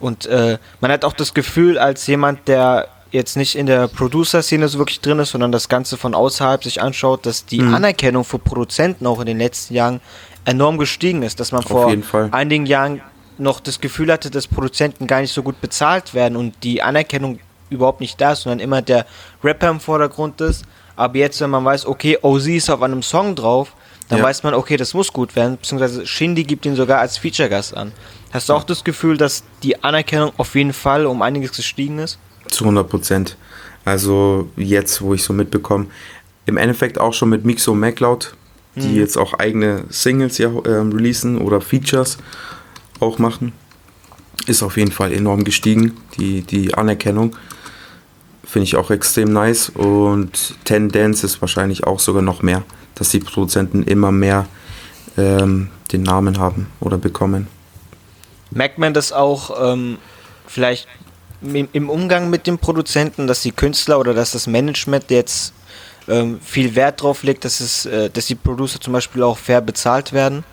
[0.01, 4.67] Und äh, man hat auch das Gefühl, als jemand, der jetzt nicht in der Producer-Szene
[4.67, 7.73] so wirklich drin ist, sondern das Ganze von außerhalb sich anschaut, dass die mhm.
[7.73, 10.01] Anerkennung für Produzenten auch in den letzten Jahren
[10.43, 11.39] enorm gestiegen ist.
[11.39, 11.69] Dass man Auf
[12.03, 13.01] vor einigen Jahren
[13.37, 17.39] noch das Gefühl hatte, dass Produzenten gar nicht so gut bezahlt werden und die Anerkennung
[17.69, 19.05] überhaupt nicht da ist, sondern immer der
[19.43, 20.65] Rapper im Vordergrund ist.
[20.95, 23.73] Aber jetzt, wenn man weiß, okay, OZ ist auf einem Song drauf,
[24.07, 24.23] dann ja.
[24.23, 27.91] weiß man, okay, das muss gut werden, beziehungsweise Shindy gibt ihn sogar als Feature-Gast an.
[28.31, 32.19] Hast du auch das Gefühl, dass die Anerkennung auf jeden Fall um einiges gestiegen ist?
[32.47, 33.37] Zu 100 Prozent.
[33.83, 35.87] Also jetzt, wo ich so mitbekomme,
[36.45, 38.35] im Endeffekt auch schon mit Mixo und MacLeod,
[38.75, 38.97] die mhm.
[38.97, 42.17] jetzt auch eigene Singles ja, äh, releasen oder Features
[42.99, 43.53] auch machen.
[44.47, 47.35] Ist auf jeden Fall enorm gestiegen, die, die Anerkennung.
[48.43, 53.19] Finde ich auch extrem nice und Tendenz ist wahrscheinlich auch sogar noch mehr, dass die
[53.19, 54.45] Produzenten immer mehr
[55.17, 57.47] ähm, den Namen haben oder bekommen.
[58.51, 59.97] Merkt man das auch ähm,
[60.47, 60.87] vielleicht
[61.41, 65.53] im Umgang mit dem Produzenten, dass die Künstler oder dass das Management jetzt
[66.07, 69.61] ähm, viel Wert drauf legt, dass es, äh, dass die Producer zum Beispiel auch fair
[69.61, 70.43] bezahlt werden.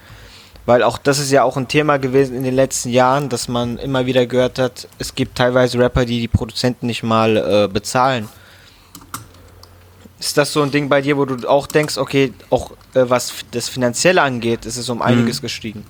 [0.64, 3.78] Weil auch das ist ja auch ein Thema gewesen in den letzten Jahren, dass man
[3.78, 8.28] immer wieder gehört hat, es gibt teilweise Rapper, die die Produzenten nicht mal äh, bezahlen.
[10.20, 13.34] Ist das so ein Ding bei dir, wo du auch denkst, okay, auch äh, was
[13.50, 15.42] das Finanzielle angeht, ist es um einiges mhm.
[15.42, 15.84] gestiegen?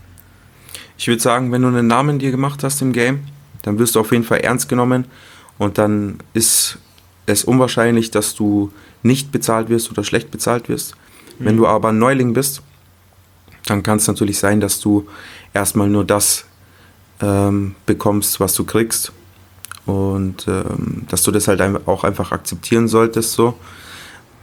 [0.96, 3.24] Ich würde sagen, wenn du einen Namen dir gemacht hast im Game,
[3.60, 5.04] dann wirst du auf jeden Fall ernst genommen
[5.58, 6.78] und dann ist
[7.26, 10.94] es unwahrscheinlich, dass du nicht bezahlt wirst oder schlecht bezahlt wirst.
[11.38, 11.44] Mhm.
[11.44, 12.62] Wenn du aber ein Neuling bist,
[13.66, 15.06] dann kann es natürlich sein, dass du
[15.54, 16.44] erstmal nur das
[17.20, 19.12] ähm, bekommst, was du kriegst.
[19.86, 23.54] Und ähm, dass du das halt auch einfach akzeptieren solltest, so.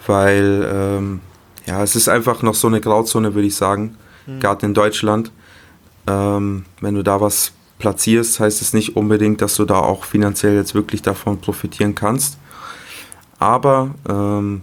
[0.05, 1.21] Weil, ähm,
[1.65, 4.39] ja, es ist einfach noch so eine Grauzone, würde ich sagen, mhm.
[4.39, 5.31] gerade in Deutschland.
[6.07, 10.55] Ähm, wenn du da was platzierst, heißt es nicht unbedingt, dass du da auch finanziell
[10.55, 12.37] jetzt wirklich davon profitieren kannst.
[13.39, 14.61] Aber ähm,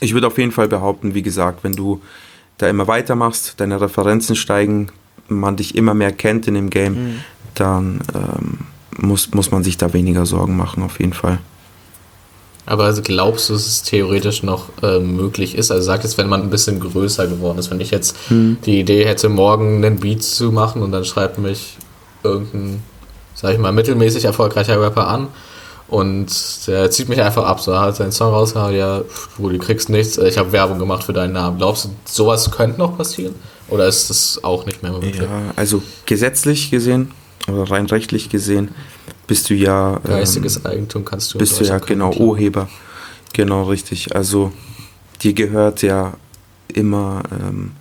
[0.00, 2.00] ich würde auf jeden Fall behaupten, wie gesagt, wenn du
[2.58, 4.90] da immer weitermachst, deine Referenzen steigen,
[5.28, 7.20] man dich immer mehr kennt in dem Game, mhm.
[7.54, 8.58] dann ähm,
[8.96, 11.38] muss, muss man sich da weniger Sorgen machen, auf jeden Fall.
[12.64, 15.72] Aber also glaubst du, dass es theoretisch noch äh, möglich ist?
[15.72, 17.70] Also sagt es, wenn man ein bisschen größer geworden ist.
[17.72, 18.58] Wenn ich jetzt hm.
[18.64, 21.76] die Idee hätte, morgen einen Beat zu machen und dann schreibt mich
[22.22, 22.82] irgendein,
[23.34, 25.28] sag ich mal, mittelmäßig erfolgreicher Rapper an
[25.92, 27.60] und der zieht mich einfach ab.
[27.60, 29.02] So, er hat seinen Song rausgehauen, ja,
[29.38, 31.58] du kriegst nichts, ich habe Werbung gemacht für deinen Namen.
[31.58, 33.34] Glaubst du, sowas könnte noch passieren?
[33.68, 35.18] Oder ist das auch nicht mehr möglich?
[35.18, 37.10] Ja, also gesetzlich gesehen
[37.46, 38.70] oder rein rechtlich gesehen
[39.26, 40.00] bist du ja.
[40.02, 41.38] Geistiges ähm, Eigentum kannst du.
[41.38, 42.70] Bist du ja genau Urheber.
[43.34, 44.16] Genau richtig.
[44.16, 44.50] Also
[45.22, 46.14] dir gehört ja
[46.68, 47.72] immer ähm,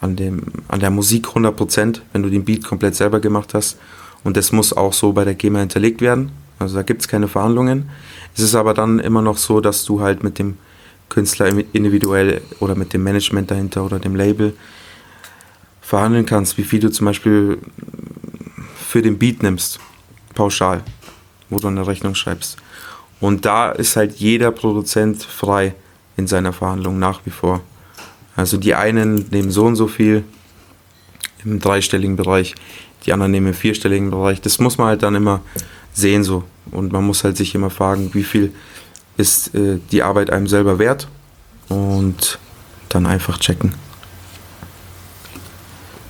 [0.00, 3.78] an, dem, an der Musik 100%, wenn du den Beat komplett selber gemacht hast.
[4.22, 6.30] Und das muss auch so bei der GEMA hinterlegt werden.
[6.58, 7.90] Also da gibt es keine Verhandlungen.
[8.34, 10.58] Es ist aber dann immer noch so, dass du halt mit dem
[11.08, 14.54] Künstler individuell oder mit dem Management dahinter oder dem Label
[15.80, 17.58] verhandeln kannst, wie viel du zum Beispiel
[18.76, 19.80] für den Beat nimmst,
[20.34, 20.82] pauschal,
[21.48, 22.58] wo du eine Rechnung schreibst.
[23.20, 25.74] Und da ist halt jeder Produzent frei
[26.16, 27.60] in seiner Verhandlung nach wie vor.
[28.36, 30.24] Also die einen nehmen so und so viel
[31.44, 32.54] im dreistelligen Bereich,
[33.06, 34.40] die anderen nehmen im vierstelligen Bereich.
[34.40, 35.40] Das muss man halt dann immer
[35.98, 36.44] sehen so.
[36.70, 38.52] Und man muss halt sich immer fragen, wie viel
[39.16, 41.08] ist äh, die Arbeit einem selber wert
[41.68, 42.38] und
[42.88, 43.74] dann einfach checken.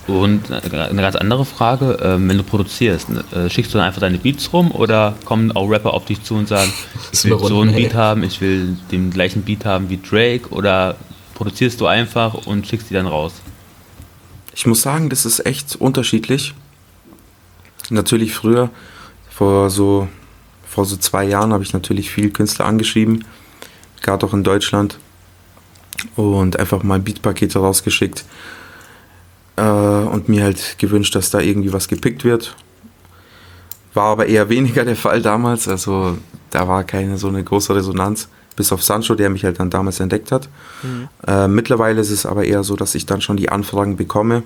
[0.07, 4.01] Und eine ganz andere Frage, ähm, wenn du produzierst, ne, äh, schickst du dann einfach
[4.01, 6.73] deine Beats rum oder kommen auch Rapper auf dich zu und sagen,
[7.13, 10.97] ich will so einen Beat haben, ich will den gleichen Beat haben wie Drake oder
[11.35, 13.35] produzierst du einfach und schickst die dann raus?
[14.55, 16.55] Ich muss sagen, das ist echt unterschiedlich.
[17.91, 18.71] Natürlich früher,
[19.39, 20.09] vor so,
[20.67, 23.25] vor so zwei Jahren, habe ich natürlich viel Künstler angeschrieben,
[24.03, 24.99] gerade auch in Deutschland,
[26.17, 28.25] und einfach mal Beatpakete rausgeschickt
[29.55, 32.57] äh, und mir halt gewünscht, dass da irgendwie was gepickt wird.
[33.95, 36.19] War aber eher weniger der Fall damals, also
[36.51, 40.01] da war keine so eine große Resonanz bis auf Sancho, der mich halt dann damals
[40.01, 40.49] entdeckt hat.
[40.83, 41.09] Mhm.
[41.25, 44.43] Äh, mittlerweile ist es aber eher so, dass ich dann schon die Anfragen bekomme,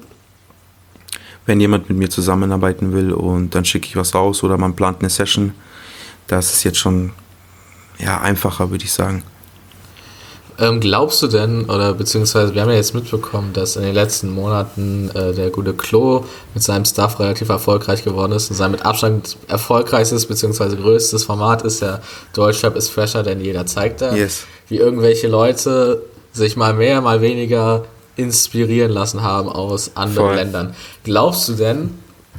[1.46, 5.00] wenn jemand mit mir zusammenarbeiten will und dann schicke ich was raus oder man plant
[5.00, 5.54] eine Session.
[6.28, 7.12] Das ist jetzt schon
[7.98, 9.22] ja, einfacher, würde ich sagen.
[10.58, 14.30] Ähm, glaubst du denn, oder beziehungsweise wir haben ja jetzt mitbekommen, dass in den letzten
[14.30, 18.84] Monaten äh, der gute Klo mit seinem Stuff relativ erfolgreich geworden ist und sein mit
[18.84, 22.00] Abstand erfolgreichstes beziehungsweise größtes Format ist ja
[22.34, 24.44] Deutschrap ist fresher denn jeder zeigt da, yes.
[24.68, 26.02] wie irgendwelche Leute
[26.32, 27.84] sich mal mehr, mal weniger
[28.16, 30.34] inspirieren lassen haben aus anderen Voll.
[30.36, 30.74] Ländern.
[31.04, 31.90] Glaubst du denn,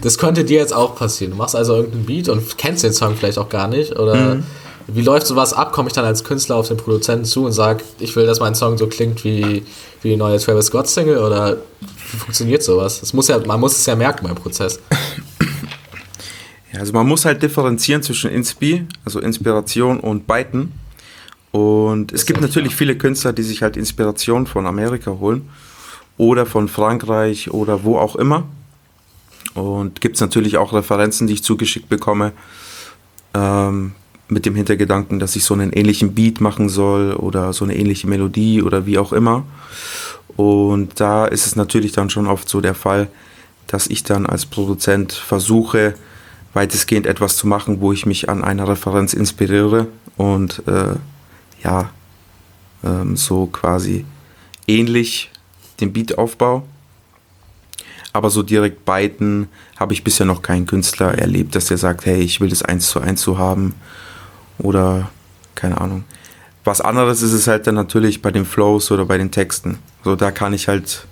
[0.01, 1.31] das könnte dir jetzt auch passieren?
[1.31, 4.43] Du machst also irgendeinen Beat und kennst den Song vielleicht auch gar nicht oder mhm
[4.87, 5.71] wie läuft sowas ab?
[5.71, 8.55] Komme ich dann als Künstler auf den Produzenten zu und sage, ich will, dass mein
[8.55, 9.63] Song so klingt wie,
[10.01, 11.17] wie die neue Travis Scott Single?
[11.17, 12.99] Oder wie funktioniert sowas?
[12.99, 14.79] Das muss ja, man muss es ja merken beim Prozess.
[16.71, 20.71] Ja, also man muss halt differenzieren zwischen Inspi, also Inspiration und Byten.
[21.51, 22.77] Und es gibt natürlich klar.
[22.79, 25.47] viele Künstler, die sich halt Inspiration von Amerika holen
[26.23, 28.45] oder von Frankreich oder wo auch immer.
[29.55, 32.31] Und gibt es natürlich auch Referenzen, die ich zugeschickt bekomme.
[33.33, 33.91] Ähm,
[34.29, 38.07] mit dem Hintergedanken, dass ich so einen ähnlichen Beat machen soll oder so eine ähnliche
[38.07, 39.43] Melodie oder wie auch immer.
[40.37, 43.09] Und da ist es natürlich dann schon oft so der Fall,
[43.67, 45.93] dass ich dann als Produzent versuche,
[46.53, 50.95] weitestgehend etwas zu machen, wo ich mich an einer Referenz inspiriere und äh,
[51.63, 51.89] ja,
[52.83, 54.05] ähm, so quasi
[54.67, 55.32] ähnlich
[55.79, 56.63] den Beat aufbaue.
[58.13, 62.21] Aber so direkt beiden habe ich bisher noch keinen Künstler erlebt, dass der sagt, hey,
[62.21, 63.73] ich will das eins zu eins so haben
[64.59, 65.09] oder
[65.55, 66.03] keine Ahnung.
[66.63, 69.79] Was anderes ist es halt dann natürlich bei den Flows oder bei den Texten.
[70.03, 71.07] So, da kann ich halt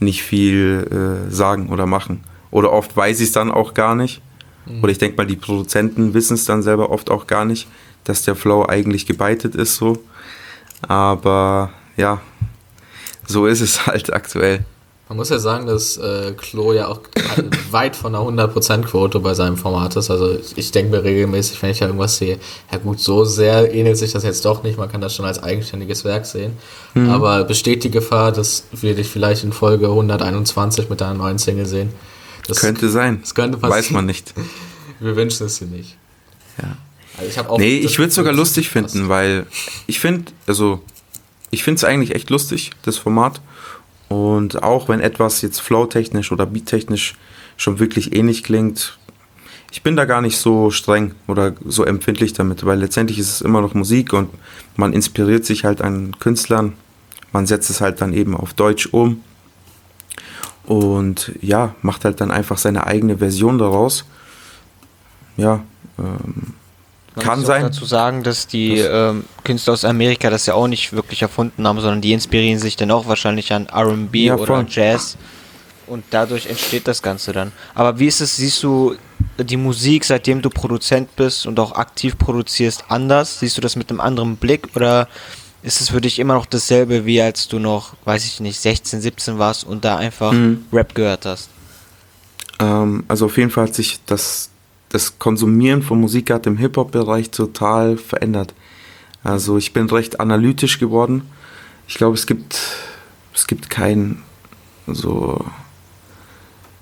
[0.00, 2.24] nicht viel äh, sagen oder machen.
[2.50, 4.22] Oder oft weiß ich es dann auch gar nicht.
[4.66, 4.82] Mhm.
[4.82, 7.68] Oder ich denke mal, die Produzenten wissen es dann selber oft auch gar nicht,
[8.04, 9.98] dass der Flow eigentlich gebeitet ist so.
[10.82, 12.20] Aber ja,
[13.28, 14.64] so ist es halt aktuell.
[15.08, 17.00] Man muss ja sagen, dass äh, Klo ja auch
[17.70, 20.10] weit von einer 100%-Quote bei seinem Format ist.
[20.10, 22.38] Also ich denke mir regelmäßig, wenn ich ja irgendwas sehe,
[22.70, 24.76] ja gut, so sehr ähnelt sich das jetzt doch nicht.
[24.76, 26.52] Man kann das schon als eigenständiges Werk sehen.
[26.92, 27.08] Mhm.
[27.08, 31.66] Aber besteht die Gefahr, dass wir dich vielleicht in Folge 121 mit deiner neuen Single
[31.66, 31.90] sehen?
[32.46, 33.20] Das könnte sein.
[33.22, 33.78] Das könnte passieren.
[33.78, 34.34] Weiß man nicht.
[35.00, 35.96] Wir wünschen es dir nicht.
[36.60, 36.76] Ja.
[37.18, 39.46] Also ich nee, ich würde es sogar lustig finden, weil
[39.86, 40.80] ich finde, also
[41.50, 43.40] ich finde es eigentlich echt lustig, das Format.
[44.08, 47.14] Und auch wenn etwas jetzt flow-technisch oder beat-technisch
[47.56, 48.98] schon wirklich ähnlich klingt,
[49.70, 53.40] ich bin da gar nicht so streng oder so empfindlich damit, weil letztendlich ist es
[53.42, 54.30] immer noch Musik und
[54.76, 56.72] man inspiriert sich halt an Künstlern.
[57.32, 59.22] Man setzt es halt dann eben auf Deutsch um
[60.64, 64.06] und ja, macht halt dann einfach seine eigene Version daraus.
[65.36, 65.62] Ja,
[65.98, 66.54] ähm,
[67.18, 67.62] man Kann sein.
[67.62, 71.80] dazu sagen, dass die ähm, Künstler aus Amerika das ja auch nicht wirklich erfunden haben,
[71.80, 75.16] sondern die inspirieren sich dann auch wahrscheinlich an RB ja, oder Jazz.
[75.86, 77.52] Und dadurch entsteht das Ganze dann.
[77.74, 78.94] Aber wie ist es, siehst du
[79.38, 83.40] die Musik, seitdem du Produzent bist und auch aktiv produzierst, anders?
[83.40, 85.08] Siehst du das mit einem anderen Blick oder
[85.62, 89.00] ist es für dich immer noch dasselbe, wie als du noch, weiß ich nicht, 16,
[89.00, 90.66] 17 warst und da einfach mhm.
[90.72, 91.48] Rap gehört hast?
[92.60, 94.50] Ähm, also auf jeden Fall hat sich das
[94.88, 98.54] das Konsumieren von Musik hat im Hip-Hop-Bereich total verändert.
[99.22, 101.22] Also ich bin recht analytisch geworden.
[101.86, 102.58] Ich glaube, es gibt,
[103.34, 104.22] es gibt keinen
[104.86, 105.44] so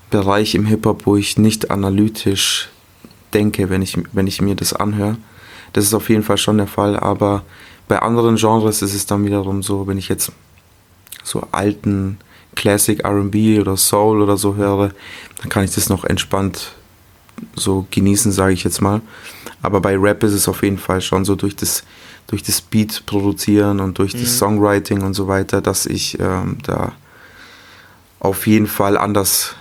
[0.09, 2.69] Bereich im Hip-Hop, wo ich nicht analytisch
[3.33, 5.17] denke, wenn ich, wenn ich mir das anhöre.
[5.73, 7.43] Das ist auf jeden Fall schon der Fall, aber
[7.89, 10.31] bei anderen Genres ist es dann wiederum so, wenn ich jetzt
[11.23, 12.19] so alten
[12.55, 14.91] Classic RB oder Soul oder so höre,
[15.41, 16.76] dann kann ich das noch entspannt
[17.55, 19.01] so genießen, sage ich jetzt mal.
[19.61, 21.83] Aber bei Rap ist es auf jeden Fall schon so durch das,
[22.27, 24.21] durch das Beat produzieren und durch mhm.
[24.21, 26.93] das Songwriting und so weiter, dass ich ähm, da
[28.19, 29.55] auf jeden Fall anders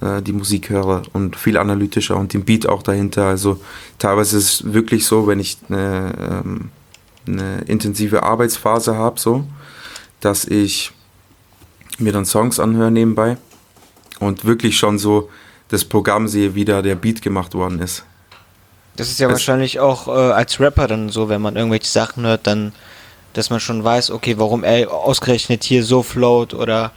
[0.00, 3.26] äh, die Musik höre und viel analytischer und den Beat auch dahinter.
[3.26, 3.60] Also
[3.98, 6.70] teilweise ist es wirklich so, wenn ich eine, ähm,
[7.26, 9.44] eine intensive Arbeitsphase habe, so,
[10.20, 10.92] dass ich
[11.98, 13.36] mir dann Songs anhöre nebenbei
[14.18, 15.28] und wirklich schon so
[15.72, 18.04] das Programm sehe, wie da der Beat gemacht worden ist.
[18.96, 22.26] Das ist ja es wahrscheinlich auch äh, als Rapper dann so, wenn man irgendwelche Sachen
[22.26, 22.72] hört, dann,
[23.32, 26.92] dass man schon weiß, okay, warum er ausgerechnet hier so float oder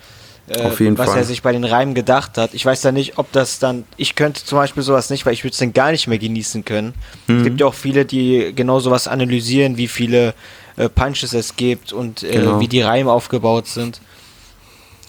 [0.50, 1.20] äh, was Fall.
[1.20, 2.54] er sich bei den Reimen gedacht hat.
[2.54, 5.46] Ich weiß da nicht, ob das dann, ich könnte zum Beispiel sowas nicht, weil ich
[5.46, 6.94] würde es dann gar nicht mehr genießen können.
[7.28, 7.38] Mhm.
[7.38, 10.34] Es gibt ja auch viele, die genau sowas analysieren, wie viele
[10.76, 12.60] äh, Punches es gibt und äh, genau.
[12.60, 14.02] wie die Reime aufgebaut sind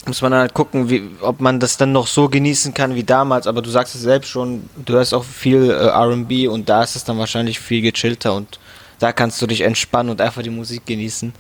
[0.06, 3.46] muss man halt gucken, wie, ob man das dann noch so genießen kann wie damals.
[3.46, 6.96] Aber du sagst es selbst schon, du hörst auch viel äh, RB und da ist
[6.96, 8.58] es dann wahrscheinlich viel gechillter und
[8.98, 11.32] da kannst du dich entspannen und einfach die Musik genießen.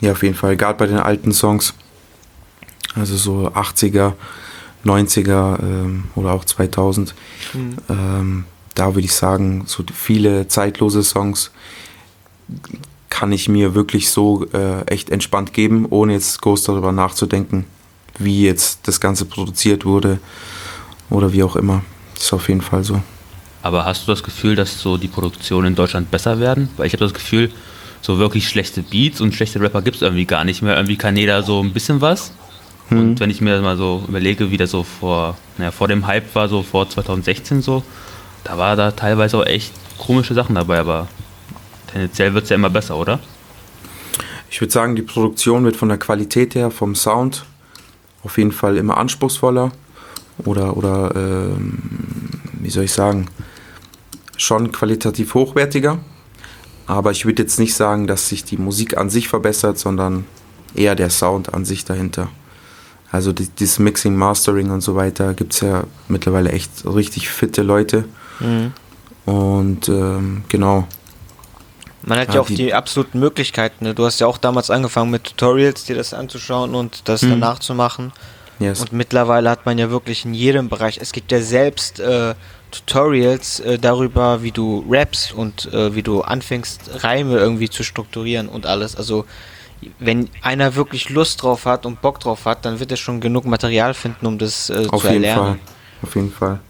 [0.00, 0.56] Ja, auf jeden Fall.
[0.56, 1.74] Gerade bei den alten Songs,
[2.94, 4.14] also so 80er,
[4.84, 7.14] 90er ähm, oder auch 2000,
[7.52, 7.76] mhm.
[7.88, 11.50] ähm, da würde ich sagen, so viele zeitlose Songs
[13.10, 17.66] kann ich mir wirklich so äh, echt entspannt geben, ohne jetzt groß darüber nachzudenken,
[18.18, 20.20] wie jetzt das Ganze produziert wurde
[21.10, 21.82] oder wie auch immer.
[22.14, 23.02] Das ist auf jeden Fall so.
[23.62, 26.70] Aber hast du das Gefühl, dass so die Produktionen in Deutschland besser werden?
[26.76, 27.50] Weil ich habe das Gefühl,
[28.00, 30.76] so wirklich schlechte Beats und schlechte Rapper gibt es irgendwie gar nicht mehr.
[30.76, 32.32] Irgendwie kann jeder so ein bisschen was.
[32.88, 32.98] Hm.
[32.98, 36.34] Und wenn ich mir mal so überlege, wie das so vor, naja, vor dem Hype
[36.34, 37.82] war, so vor 2016 so,
[38.44, 41.08] da war da teilweise auch echt komische Sachen dabei, aber
[41.92, 43.20] tendenziell wird es ja immer besser, oder?
[44.50, 47.44] Ich würde sagen, die Produktion wird von der Qualität her, vom Sound
[48.22, 49.72] auf jeden Fall immer anspruchsvoller
[50.44, 51.78] oder, oder ähm,
[52.60, 53.28] wie soll ich sagen,
[54.36, 55.98] schon qualitativ hochwertiger.
[56.86, 60.24] Aber ich würde jetzt nicht sagen, dass sich die Musik an sich verbessert, sondern
[60.74, 62.28] eher der Sound an sich dahinter.
[63.12, 68.04] Also dieses Mixing, Mastering und so weiter gibt es ja mittlerweile echt richtig fitte Leute.
[68.40, 68.72] Mhm.
[69.26, 70.86] Und ähm, genau,
[72.02, 73.84] man hat ja, ja auch die, die, absoluten Möglichkeiten.
[73.84, 73.94] Ne?
[73.94, 77.30] Du hast ja auch damals angefangen mit Tutorials, dir das anzuschauen und das hm.
[77.30, 78.12] danach zu machen.
[78.58, 78.80] Yes.
[78.80, 82.34] Und mittlerweile hat man ja wirklich in jedem Bereich, es gibt ja selbst äh,
[82.70, 88.48] Tutorials äh, darüber, wie du rappst und äh, wie du anfängst, Reime irgendwie zu strukturieren
[88.48, 88.96] und alles.
[88.96, 89.24] Also
[89.98, 93.46] wenn einer wirklich Lust drauf hat und Bock drauf hat, dann wird er schon genug
[93.46, 95.44] Material finden, um das äh, Auf zu erlernen.
[95.44, 95.58] Fall.
[96.02, 96.60] Auf jeden Fall.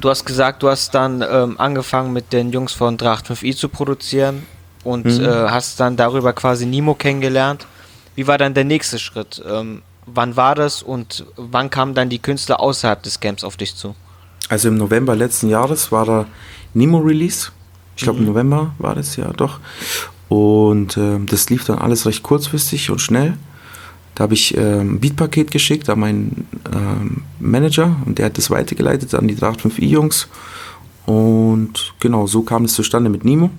[0.00, 3.68] Du hast gesagt, du hast dann ähm, angefangen mit den Jungs von Dracht 5i zu
[3.68, 4.46] produzieren.
[4.84, 5.24] Und mhm.
[5.24, 7.66] äh, hast dann darüber quasi Nemo kennengelernt.
[8.14, 9.42] Wie war dann der nächste Schritt?
[9.46, 13.74] Ähm, wann war das und wann kamen dann die Künstler außerhalb des Camps auf dich
[13.74, 13.94] zu?
[14.48, 16.26] Also im November letzten Jahres war der
[16.74, 17.50] Nemo Release.
[17.96, 18.26] Ich glaube, mhm.
[18.26, 19.60] im November war das ja doch.
[20.28, 23.34] Und äh, das lief dann alles recht kurzfristig und schnell.
[24.14, 28.50] Da habe ich äh, ein Beatpaket geschickt an meinen äh, Manager und der hat das
[28.50, 30.28] weitergeleitet an die 85i-Jungs.
[31.06, 33.50] Und genau, so kam es zustande mit Nemo.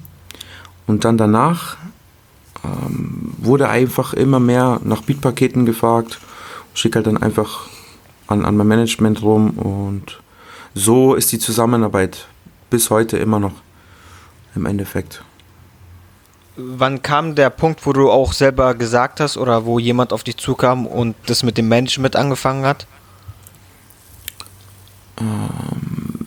[0.87, 1.77] Und dann danach
[2.63, 6.19] ähm, wurde einfach immer mehr nach Beatpaketen gefragt.
[6.73, 7.67] Schicke halt dann einfach
[8.27, 10.19] an, an mein Management rum und
[10.73, 12.27] so ist die Zusammenarbeit
[12.69, 13.53] bis heute immer noch
[14.55, 15.23] im Endeffekt.
[16.55, 20.37] Wann kam der Punkt, wo du auch selber gesagt hast oder wo jemand auf dich
[20.37, 22.85] zukam und das mit dem Management angefangen hat?
[25.19, 25.49] Ähm,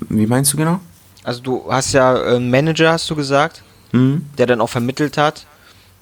[0.09, 0.81] wie meinst du genau?
[1.23, 4.27] Also du hast ja einen Manager, hast du gesagt, mhm.
[4.38, 5.46] der dann auch vermittelt hat.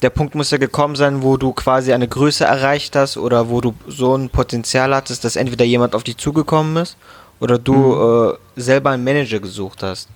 [0.02, 3.60] Der Punkt muss ja gekommen sein, wo du quasi eine Größe erreicht hast oder wo
[3.60, 6.96] du so ein Potenzial hattest, dass entweder jemand auf dich zugekommen ist
[7.40, 8.32] oder du mhm.
[8.56, 10.08] äh, selber einen Manager gesucht hast.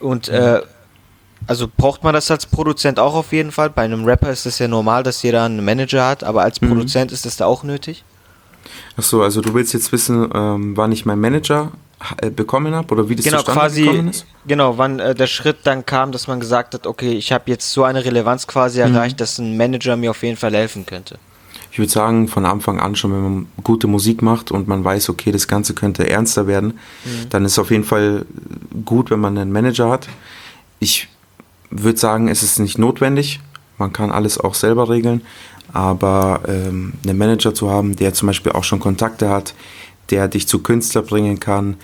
[0.00, 0.34] Und mhm.
[0.34, 0.60] äh,
[1.46, 3.70] also braucht man das als Produzent auch auf jeden Fall.
[3.70, 6.68] Bei einem Rapper ist es ja normal, dass jeder einen Manager hat, aber als mhm.
[6.68, 8.04] Produzent ist das da auch nötig?
[8.96, 11.72] Achso, also du willst jetzt wissen, ähm, wann ich meinen Manager
[12.34, 14.26] bekommen habe oder wie das genau, zustande quasi, gekommen ist?
[14.46, 17.72] Genau, wann äh, der Schritt dann kam, dass man gesagt hat, okay, ich habe jetzt
[17.72, 18.94] so eine Relevanz quasi mhm.
[18.94, 21.18] erreicht, dass ein Manager mir auf jeden Fall helfen könnte.
[21.70, 25.10] Ich würde sagen, von Anfang an schon, wenn man gute Musik macht und man weiß,
[25.10, 27.28] okay, das Ganze könnte ernster werden, mhm.
[27.30, 28.26] dann ist es auf jeden Fall
[28.84, 30.08] gut, wenn man einen Manager hat.
[30.78, 31.08] Ich
[31.70, 33.40] würde sagen, es ist nicht notwendig.
[33.76, 35.22] Man kann alles auch selber regeln.
[35.72, 39.54] Aber ähm, einen Manager zu haben, der zum Beispiel auch schon Kontakte hat,
[40.10, 41.76] der dich zu Künstler bringen kann,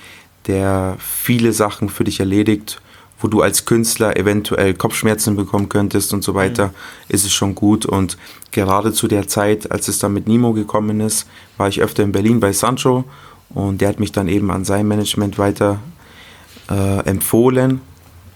[0.47, 2.81] der viele Sachen für dich erledigt,
[3.21, 6.73] wo du als Künstler eventuell Kopfschmerzen bekommen könntest und so weiter, mhm.
[7.09, 7.87] ist es schon gut.
[7.87, 8.19] Und
[8.51, 12.13] gerade zu der Zeit, als es dann mit Nimo gekommen ist, war ich öfter in
[12.13, 13.05] Berlin bei Sancho
[13.51, 15.81] und der hat mich dann eben an sein Management weiter
[16.71, 17.81] äh, empfohlen.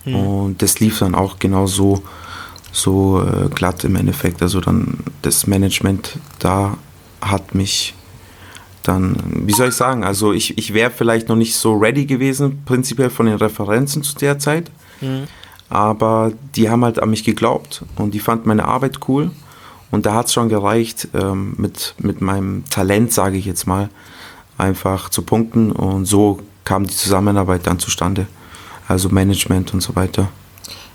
[0.05, 0.15] Mhm.
[0.15, 2.03] Und das lief dann auch genau so,
[2.73, 4.43] so äh, glatt im Endeffekt.
[4.43, 6.79] Also dann das Management da
[7.21, 7.95] hat mich
[8.83, 12.63] dann, wie soll ich sagen, also ich, ich wäre vielleicht noch nicht so ready gewesen,
[12.65, 14.71] prinzipiell von den Referenzen zu der Zeit.
[15.01, 15.25] Mhm.
[15.69, 19.31] Aber die haben halt an mich geglaubt und die fanden meine Arbeit cool.
[19.91, 23.89] Und da hat es schon gereicht, ähm, mit, mit meinem Talent, sage ich jetzt mal,
[24.59, 25.73] einfach zu punkten.
[25.73, 28.27] Und so kam die Zusammenarbeit dann zustande.
[28.87, 30.29] Also Management und so weiter.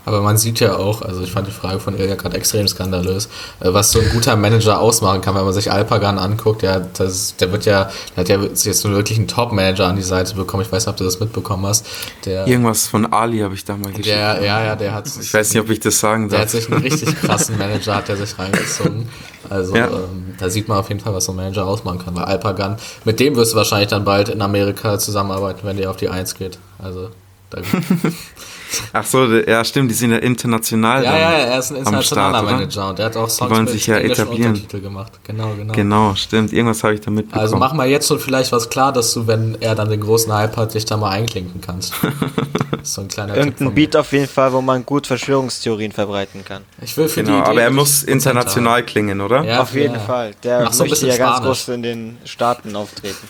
[0.04, 3.28] Aber man sieht ja auch, also ich fand die Frage von Ilja gerade extrem skandalös,
[3.60, 6.62] äh, was so ein guter Manager ausmachen kann, wenn man sich Alpagan anguckt.
[6.62, 10.34] Der, das, der wird ja, der hat ja jetzt wirklich einen Top-Manager an die Seite
[10.34, 10.62] bekommen.
[10.62, 11.86] Ich weiß nicht, ob du das mitbekommen hast.
[12.24, 14.08] Der, Irgendwas von Ali habe ich da mal geschrieben.
[14.08, 15.08] Der, ja, ja, der hat.
[15.20, 16.30] Ich weiß nicht, ob ich das sagen darf.
[16.30, 19.08] Der hat sich einen richtig krassen Manager, hat der sich reingezogen.
[19.50, 19.86] Also ja.
[19.86, 22.14] ähm, da sieht man auf jeden Fall, was so ein Manager ausmachen kann.
[22.16, 25.96] Weil Alpagan, mit dem wirst du wahrscheinlich dann bald in Amerika zusammenarbeiten, wenn der auf
[25.96, 26.58] die Eins geht.
[26.78, 27.10] Also
[27.50, 27.58] da
[28.92, 31.04] Ach so, ja stimmt, die sind ja international.
[31.04, 33.68] Ja, ja, er ist ein internationaler Start, Manager und der hat auch Songs die wollen
[33.68, 34.54] sich ja etablieren.
[34.54, 35.12] Untertitel gemacht.
[35.24, 35.72] Genau, genau.
[35.72, 36.52] Genau, stimmt.
[36.52, 37.42] Irgendwas habe ich da mitbekommen.
[37.42, 40.32] Also mach mal jetzt schon vielleicht was klar, dass du, wenn er dann den großen
[40.32, 41.94] Hype hat, dich da mal einklinken kannst.
[42.82, 46.62] so ein kleiner Irgendein Beat auf jeden Fall, wo man gut Verschwörungstheorien verbreiten kann.
[46.82, 49.44] Ich will für genau, die Idee aber er muss international klingen, oder?
[49.44, 50.00] Ja, auf jeden ja.
[50.00, 50.32] Fall.
[50.42, 53.28] Der so möchte ja ganz groß in den Staaten auftreten.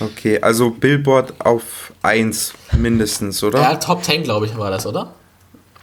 [0.00, 3.60] Okay, also Billboard auf 1 mindestens, oder?
[3.60, 5.12] Ja, Top 10, glaube ich, war das, oder?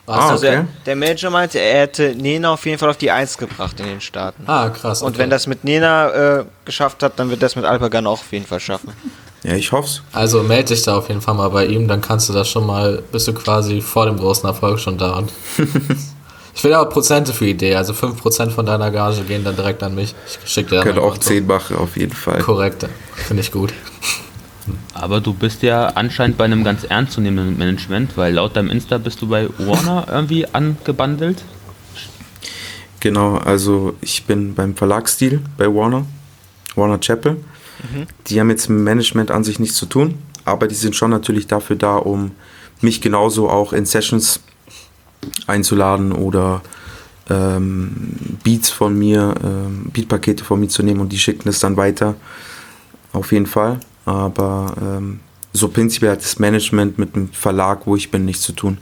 [0.07, 0.55] Ah, also okay.
[0.55, 3.85] der, der Manager meinte, er hätte Nena auf jeden Fall auf die 1 gebracht in
[3.85, 4.43] den Staaten.
[4.47, 5.01] Ah, krass.
[5.01, 5.07] Okay.
[5.07, 8.31] Und wenn das mit Nena äh, geschafft hat, dann wird das mit Alpagan auch auf
[8.31, 8.93] jeden Fall schaffen.
[9.43, 10.01] Ja, ich hoff's.
[10.11, 12.65] Also melde dich da auf jeden Fall mal bei ihm, dann kannst du das schon
[12.65, 15.23] mal, bist du quasi vor dem großen Erfolg schon da.
[16.53, 17.75] Ich will aber Prozente für die Idee.
[17.75, 20.13] Also 5% von deiner Gage gehen dann direkt an mich.
[20.43, 22.39] Ich schicke dir Könnte auch 10 machen, auf jeden Fall.
[22.41, 22.87] Korrekt.
[23.15, 23.73] Finde ich gut.
[24.93, 29.21] Aber du bist ja anscheinend bei einem ganz ernstzunehmenden Management, weil laut deinem Insta bist
[29.21, 31.43] du bei Warner irgendwie angebandelt.
[32.99, 36.05] Genau, also ich bin beim Verlagsstil bei Warner,
[36.75, 37.33] Warner Chapel.
[37.33, 38.05] Mhm.
[38.27, 41.47] Die haben jetzt mit Management an sich nichts zu tun, aber die sind schon natürlich
[41.47, 42.31] dafür da, um
[42.81, 44.41] mich genauso auch in Sessions
[45.47, 46.61] einzuladen oder
[47.29, 51.77] ähm, Beats von mir, ähm, Beatpakete von mir zu nehmen und die schicken es dann
[51.77, 52.15] weiter.
[53.13, 53.79] Auf jeden Fall.
[54.05, 55.19] Aber ähm,
[55.53, 58.77] so prinzipiell hat das Management mit dem Verlag, wo ich bin, nichts zu tun.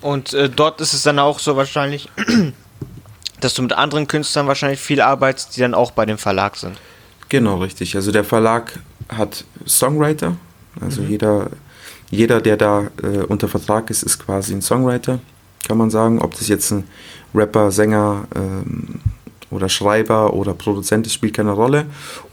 [0.00, 2.10] Und äh, dort ist es dann auch so wahrscheinlich,
[3.40, 6.76] dass du mit anderen Künstlern wahrscheinlich viel arbeitest, die dann auch bei dem Verlag sind.
[7.30, 7.96] Genau, richtig.
[7.96, 8.78] Also der Verlag
[9.08, 10.36] hat Songwriter,
[10.80, 11.08] also mhm.
[11.08, 11.50] jeder
[12.14, 15.18] jeder, der da äh, unter Vertrag ist, ist quasi ein Songwriter,
[15.66, 16.20] kann man sagen.
[16.20, 16.84] Ob das jetzt ein
[17.34, 19.00] Rapper, Sänger ähm,
[19.50, 21.86] oder Schreiber oder Produzent ist, spielt keine Rolle.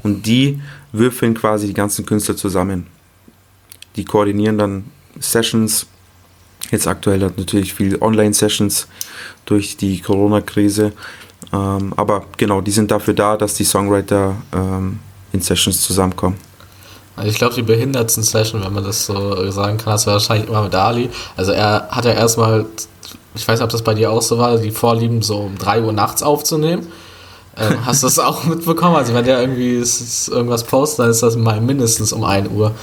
[0.03, 0.61] Und die
[0.91, 2.87] würfeln quasi die ganzen Künstler zusammen.
[3.95, 4.85] Die koordinieren dann
[5.19, 5.87] Sessions.
[6.69, 8.87] Jetzt aktuell hat natürlich viel Online-Sessions
[9.45, 10.93] durch die Corona-Krise.
[11.51, 14.99] Ähm, aber genau, die sind dafür da, dass die Songwriter ähm,
[15.33, 16.37] in Sessions zusammenkommen.
[17.21, 20.49] Also ich glaube, die behindertsten Session, wenn man das so sagen kann, das war wahrscheinlich
[20.49, 21.07] immer mit Ali.
[21.37, 22.65] Also er hat ja erstmal,
[23.35, 25.83] ich weiß nicht, ob das bei dir auch so war, die Vorlieben so um 3
[25.83, 26.87] Uhr nachts aufzunehmen.
[27.57, 28.95] Ähm, hast du das auch mitbekommen?
[28.95, 29.83] Also wenn der irgendwie
[30.31, 32.73] irgendwas postet, dann ist das mal mindestens um 1 Uhr.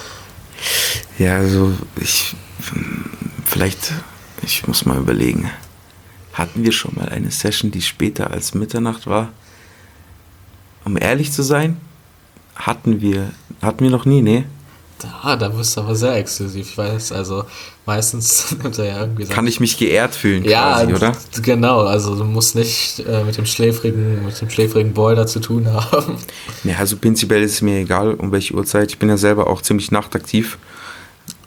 [1.19, 2.37] Ja, also ich
[3.45, 3.93] vielleicht,
[4.43, 5.51] ich muss mal überlegen.
[6.33, 9.31] Hatten wir schon mal eine Session, die später als Mitternacht war?
[10.85, 11.81] Um ehrlich zu sein,
[12.59, 13.31] hatten wir,
[13.63, 14.45] hatten wir noch nie, ne?
[14.99, 16.71] Da, da bist du aber sehr exklusiv.
[16.71, 17.45] Ich weiß, also
[17.87, 21.13] meistens nimmt er ja irgendwie Kann ich mich geehrt fühlen, ja, quasi, oder?
[21.41, 25.39] Genau, also du musst nicht äh, mit dem schläfrigen, mit dem schläfrigen Boy da zu
[25.39, 26.17] tun haben.
[26.65, 28.91] Ja, also prinzipiell ist es mir egal, um welche Uhrzeit.
[28.91, 30.59] Ich bin ja selber auch ziemlich nachtaktiv.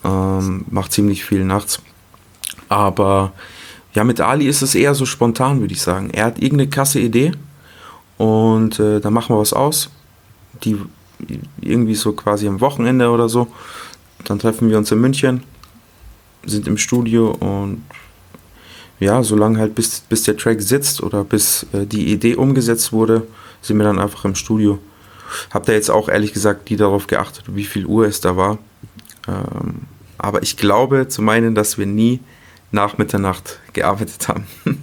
[0.03, 1.81] Ähm, mach ziemlich viel nachts.
[2.69, 3.33] Aber
[3.93, 6.09] ja, mit Ali ist es eher so spontan, würde ich sagen.
[6.11, 7.33] Er hat irgendeine krasse Idee
[8.17, 9.89] und äh, dann machen wir was aus.
[10.63, 10.77] Die
[11.61, 13.47] irgendwie so quasi am Wochenende oder so.
[14.25, 15.43] Dann treffen wir uns in München,
[16.45, 17.83] sind im Studio und
[18.99, 23.25] ja, solange halt bis, bis der Track sitzt oder bis äh, die Idee umgesetzt wurde,
[23.61, 24.77] sind wir dann einfach im Studio.
[25.51, 28.59] Hab da jetzt auch ehrlich gesagt nie darauf geachtet, wie viel Uhr es da war.
[29.27, 29.87] Ähm,
[30.19, 32.19] aber ich glaube zu meinen, dass wir nie
[32.71, 34.45] nach Mitternacht gearbeitet haben.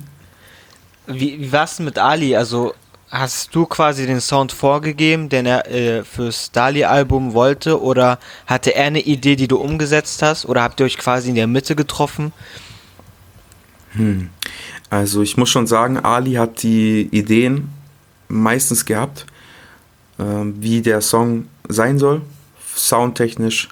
[1.06, 2.34] wie, wie war es mit Ali?
[2.34, 2.74] Also
[3.10, 8.84] hast du quasi den Sound vorgegeben, den er äh, fürs Dali-Album wollte, oder hatte er
[8.84, 12.32] eine Idee, die du umgesetzt hast, oder habt ihr euch quasi in der Mitte getroffen?
[13.92, 14.30] Hm.
[14.90, 17.70] Also ich muss schon sagen, Ali hat die Ideen
[18.28, 19.26] meistens gehabt,
[20.18, 22.22] äh, wie der Song sein soll,
[22.74, 23.68] soundtechnisch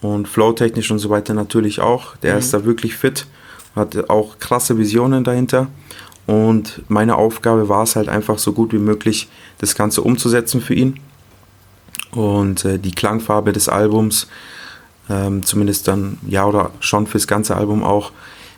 [0.00, 2.16] und flowtechnisch und so weiter natürlich auch.
[2.16, 2.38] Der mhm.
[2.38, 3.26] ist da wirklich fit,
[3.74, 5.68] hat auch krasse Visionen dahinter.
[6.26, 10.74] Und meine Aufgabe war es halt einfach so gut wie möglich, das Ganze umzusetzen für
[10.74, 11.00] ihn.
[12.12, 14.28] Und äh, die Klangfarbe des Albums,
[15.10, 18.12] ähm, zumindest dann, ja, oder schon fürs ganze Album auch,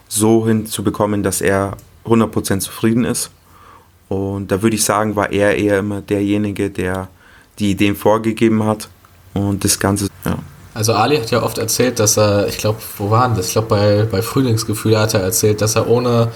[0.09, 3.31] so hinzubekommen, dass er 100% zufrieden ist.
[4.09, 7.09] Und da würde ich sagen, war er eher immer derjenige, der
[7.59, 8.89] die Ideen vorgegeben hat.
[9.35, 10.39] Und das Ganze, ja.
[10.75, 13.47] Also Ali hat ja oft erzählt, dass er, ich glaube, wo war denn das?
[13.49, 16.31] Ich glaube, bei, bei Frühlingsgefühl hat er erzählt, dass er ohne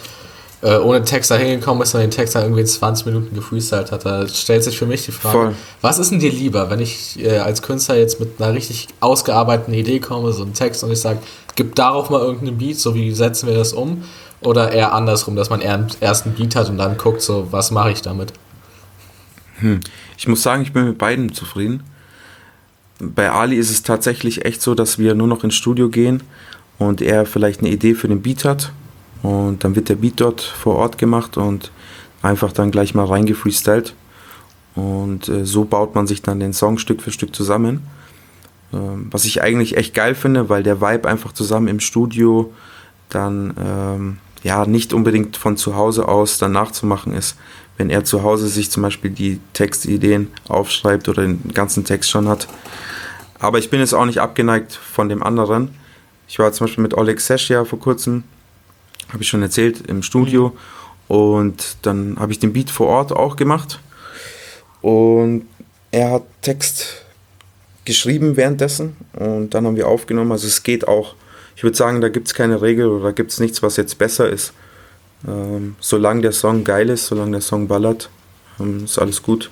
[0.63, 3.93] äh, ohne Text da hingekommen ist und den Text dann irgendwie in 20 Minuten gefreestylt
[3.93, 4.05] hat.
[4.05, 5.55] Da stellt sich für mich die Frage, Voll.
[5.81, 9.73] was ist denn dir lieber, wenn ich äh, als Künstler jetzt mit einer richtig ausgearbeiteten
[9.73, 11.21] Idee komme, so einen Text und ich sage,
[11.57, 14.05] gib darauf mal irgendeinen Beat, so wie setzen wir das um?
[14.43, 17.71] Oder eher andersrum, dass man eher einen ersten Beat hat und dann guckt, so, was
[17.71, 18.33] mache ich damit?
[19.59, 19.81] Hm.
[20.17, 21.83] Ich muss sagen, ich bin mit beiden zufrieden.
[22.99, 26.23] Bei Ali ist es tatsächlich echt so, dass wir nur noch ins Studio gehen
[26.79, 28.73] und er vielleicht eine Idee für den Beat hat
[29.23, 31.71] und dann wird der Beat dort vor Ort gemacht und
[32.23, 33.95] einfach dann gleich mal reingefreestylt.
[34.75, 37.83] Und äh, so baut man sich dann den Song Stück für Stück zusammen.
[38.73, 42.53] Ähm, was ich eigentlich echt geil finde, weil der Vibe einfach zusammen im Studio
[43.09, 47.37] dann ähm, ja nicht unbedingt von zu Hause aus dann nachzumachen ist.
[47.77, 52.29] Wenn er zu Hause sich zum Beispiel die Textideen aufschreibt oder den ganzen Text schon
[52.29, 52.47] hat.
[53.39, 55.71] Aber ich bin jetzt auch nicht abgeneigt von dem anderen.
[56.29, 58.23] Ich war zum Beispiel mit Oleg Sesh ja vor kurzem
[59.13, 60.57] habe ich schon erzählt, im Studio.
[61.09, 63.81] Und dann habe ich den Beat vor Ort auch gemacht.
[64.81, 65.47] Und
[65.91, 67.05] er hat Text
[67.85, 70.33] geschrieben währenddessen und dann haben wir aufgenommen.
[70.33, 71.15] Also es geht auch.
[71.57, 73.99] Ich würde sagen, da gibt es keine Regel oder da gibt es nichts, was jetzt
[73.99, 74.53] besser ist.
[75.27, 78.09] Ähm, solange der Song geil ist, solange der Song ballert,
[78.59, 79.51] ähm, ist alles gut.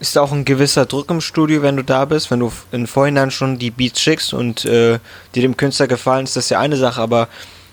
[0.00, 3.32] Ist auch ein gewisser Druck im Studio, wenn du da bist, wenn du in Vorhinein
[3.32, 5.00] schon die Beats schickst und äh,
[5.34, 7.28] dir dem Künstler gefallen, ist das ja eine Sache, aber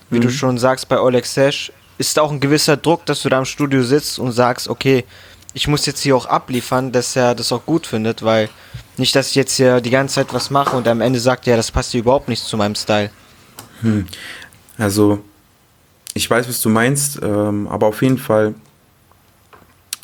[0.10, 0.22] wie mhm.
[0.22, 3.46] du schon sagst bei Oleg Sesh, ist auch ein gewisser Druck, dass du da im
[3.46, 5.06] Studio sitzt und sagst, okay,
[5.54, 8.50] ich muss jetzt hier auch abliefern, dass er das auch gut findet, weil
[8.98, 11.56] nicht, dass ich jetzt hier die ganze Zeit was mache und am Ende sagt, ja,
[11.56, 13.10] das passt hier überhaupt nicht zu meinem Style.
[13.82, 14.06] Hm.
[14.78, 15.24] Also,
[16.14, 18.54] ich weiß, was du meinst, ähm, aber auf jeden Fall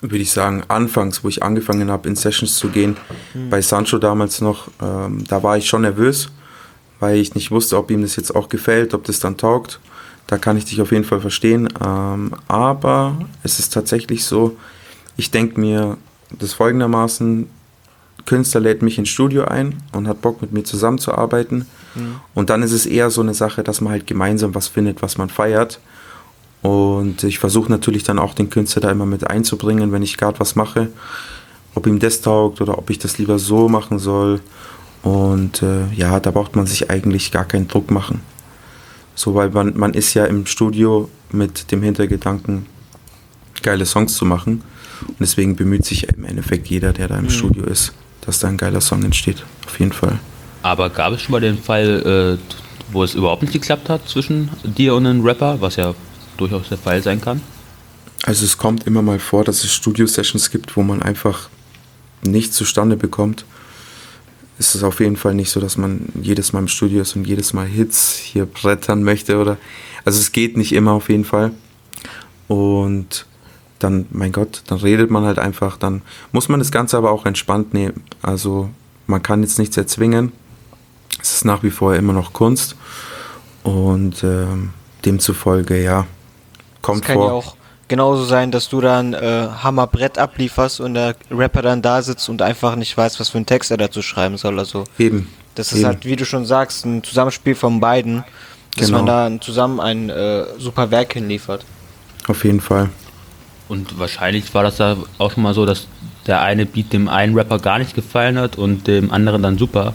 [0.02, 2.98] würde ich sagen, anfangs, wo ich angefangen habe, in Sessions zu gehen,
[3.34, 3.50] hm.
[3.50, 6.30] bei Sancho damals noch, ähm, da war ich schon nervös,
[7.00, 9.80] weil ich nicht wusste, ob ihm das jetzt auch gefällt, ob das dann taugt.
[10.32, 11.68] Da kann ich dich auf jeden Fall verstehen.
[11.86, 14.56] Ähm, aber es ist tatsächlich so,
[15.18, 15.98] ich denke mir
[16.30, 17.50] das folgendermaßen,
[18.26, 21.68] Künstler lädt mich ins Studio ein und hat Bock mit mir zusammenzuarbeiten.
[21.96, 22.16] Mhm.
[22.34, 25.18] Und dann ist es eher so eine Sache, dass man halt gemeinsam was findet, was
[25.18, 25.82] man feiert.
[26.62, 30.40] Und ich versuche natürlich dann auch den Künstler da immer mit einzubringen, wenn ich gerade
[30.40, 30.88] was mache.
[31.76, 34.40] Ob ihm das taugt oder ob ich das lieber so machen soll.
[35.04, 38.22] Und äh, ja, da braucht man sich eigentlich gar keinen Druck machen.
[39.22, 42.66] So, weil man, man ist ja im Studio mit dem Hintergedanken,
[43.62, 44.64] geile Songs zu machen.
[45.08, 47.30] Und deswegen bemüht sich im Endeffekt jeder, der da im mhm.
[47.30, 49.46] Studio ist, dass da ein geiler Song entsteht.
[49.68, 50.18] Auf jeden Fall.
[50.64, 52.56] Aber gab es schon mal den Fall, äh,
[52.92, 55.94] wo es überhaupt nicht geklappt hat zwischen dir und einem Rapper, was ja
[56.38, 57.42] durchaus der Fall sein kann?
[58.24, 61.50] Also es kommt immer mal vor, dass es Studio-Sessions gibt, wo man einfach
[62.24, 63.46] nichts zustande bekommt.
[64.62, 67.26] Es ist auf jeden Fall nicht so, dass man jedes Mal im Studio ist und
[67.26, 69.58] jedes Mal Hits hier brettern möchte oder.
[70.06, 71.52] Also es geht nicht immer auf jeden Fall.
[72.48, 73.26] Und
[73.80, 77.26] dann, mein Gott, dann redet man halt einfach, dann muss man das Ganze aber auch
[77.26, 78.04] entspannt nehmen.
[78.22, 78.70] Also
[79.08, 80.32] man kann jetzt nichts erzwingen.
[81.20, 82.76] Es ist nach wie vor immer noch Kunst
[83.64, 84.74] und ähm,
[85.06, 86.06] demzufolge, ja,
[86.84, 87.44] kommt es vor.
[87.44, 87.61] Ja
[87.92, 92.42] genauso sein, dass du dann äh, Hammerbrett ablieferst und der Rapper dann da sitzt und
[92.42, 94.58] einfach nicht weiß, was für einen Text er dazu schreiben soll.
[94.60, 95.28] Also eben.
[95.56, 95.88] Das ist eben.
[95.88, 98.24] halt, wie du schon sagst, ein Zusammenspiel von beiden,
[98.78, 99.04] dass genau.
[99.04, 99.06] man
[99.38, 101.66] da zusammen ein äh, super Werk hinliefert.
[102.30, 102.90] Auf jeden Fall.
[103.68, 105.88] Und wahrscheinlich war das da auch schon mal so, dass
[106.28, 109.94] der eine Beat dem einen Rapper gar nicht gefallen hat und dem anderen dann super.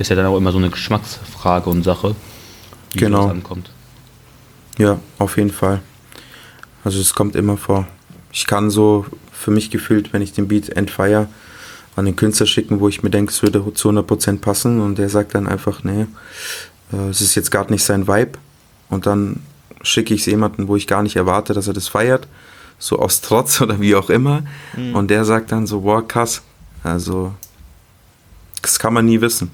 [0.00, 2.16] Ist ja dann auch immer so eine Geschmacksfrage und Sache,
[2.92, 3.22] wie genau.
[3.22, 3.70] das ankommt.
[4.78, 5.80] Ja, auf jeden Fall.
[6.86, 7.88] Also es kommt immer vor.
[8.30, 11.28] Ich kann so für mich gefühlt, wenn ich den Beat entfeier,
[11.96, 15.08] an den Künstler schicken, wo ich mir denke, es würde zu 100% passen und der
[15.08, 16.06] sagt dann einfach, nee,
[16.92, 18.38] äh, es ist jetzt gerade nicht sein Vibe
[18.88, 19.40] und dann
[19.82, 22.28] schicke ich es jemanden, wo ich gar nicht erwarte, dass er das feiert
[22.78, 24.42] so aus Trotz oder wie auch immer.
[24.76, 24.94] Mhm.
[24.94, 26.40] Und der sagt dann so, boah, krass.
[26.84, 27.34] Also,
[28.62, 29.50] das kann man nie wissen.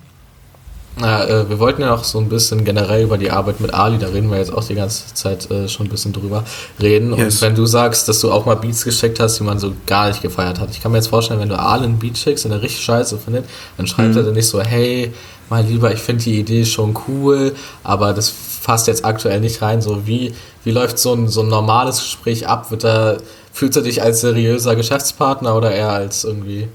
[1.01, 3.99] Ja, äh, wir wollten ja auch so ein bisschen generell über die Arbeit mit Ali,
[3.99, 6.45] da reden wir jetzt auch die ganze Zeit äh, schon ein bisschen drüber
[6.81, 7.17] reden.
[7.17, 7.37] Yes.
[7.37, 10.09] Und wenn du sagst, dass du auch mal Beats geschickt hast, die man so gar
[10.09, 10.71] nicht gefeiert hat.
[10.71, 13.19] Ich kann mir jetzt vorstellen, wenn du Ali einen Beat schickst und er richtig scheiße
[13.19, 13.47] findet,
[13.79, 14.19] dann schreibt mhm.
[14.19, 15.13] er dann nicht so, hey,
[15.49, 18.33] mal lieber, ich finde die Idee schon cool, aber das
[18.63, 19.81] passt jetzt aktuell nicht rein.
[19.81, 20.35] So wie,
[20.65, 22.71] wie läuft so ein, so ein normales Gespräch ab?
[22.71, 23.17] Wird da,
[23.53, 26.69] fühlst du dich als seriöser Geschäftspartner oder eher als irgendwie,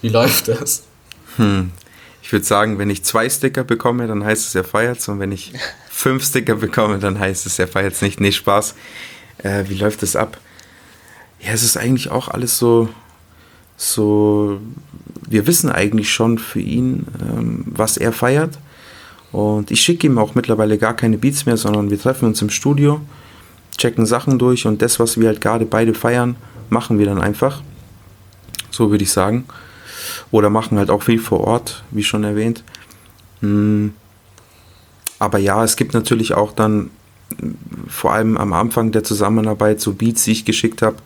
[0.00, 0.82] wie läuft das?
[1.36, 1.72] Hm.
[2.34, 5.30] Ich würde sagen, wenn ich zwei Sticker bekomme, dann heißt es, er feiert Und wenn
[5.30, 5.52] ich
[5.88, 8.18] fünf Sticker bekomme, dann heißt es, er feiert nicht.
[8.18, 8.74] Nee, Spaß.
[9.38, 10.40] Äh, wie läuft das ab?
[11.38, 12.88] Ja, es ist eigentlich auch alles so,
[13.76, 14.58] so,
[15.28, 18.58] wir wissen eigentlich schon für ihn, ähm, was er feiert.
[19.30, 22.50] Und ich schicke ihm auch mittlerweile gar keine Beats mehr, sondern wir treffen uns im
[22.50, 23.00] Studio,
[23.78, 26.34] checken Sachen durch und das, was wir halt gerade beide feiern,
[26.68, 27.62] machen wir dann einfach.
[28.72, 29.44] So würde ich sagen.
[30.34, 32.64] Oder machen halt auch viel vor Ort, wie schon erwähnt.
[33.38, 33.94] Hm.
[35.20, 36.90] Aber ja, es gibt natürlich auch dann,
[37.86, 40.96] vor allem am Anfang der Zusammenarbeit, so Beats, die ich geschickt habe,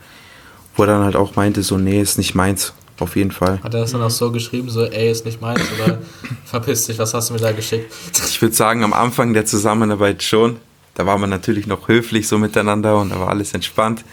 [0.75, 2.73] wo er dann halt auch meinte, so, nee, ist nicht meins.
[3.01, 3.63] Auf jeden Fall.
[3.63, 5.99] Hat er das dann auch so geschrieben, so, ey, ist nicht meins oder
[6.47, 7.93] verpiss dich, was hast du mir da geschickt?
[8.27, 10.57] Ich würde sagen, am Anfang der Zusammenarbeit schon.
[10.95, 14.07] Da war man natürlich noch höflich so miteinander und da war alles entspannt.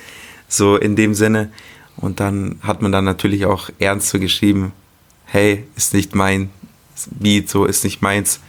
[0.49, 1.53] So in dem Sinne.
[1.95, 4.73] Und dann hat man dann natürlich auch ernst so geschrieben,
[5.35, 6.49] hey, ist nicht mein
[7.11, 8.39] Beat, so ist nicht meins.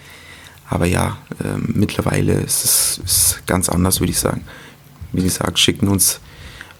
[0.71, 4.45] Aber ja, äh, mittlerweile ist es ist ganz anders, würde ich sagen.
[5.13, 6.21] Wie gesagt, schicken uns,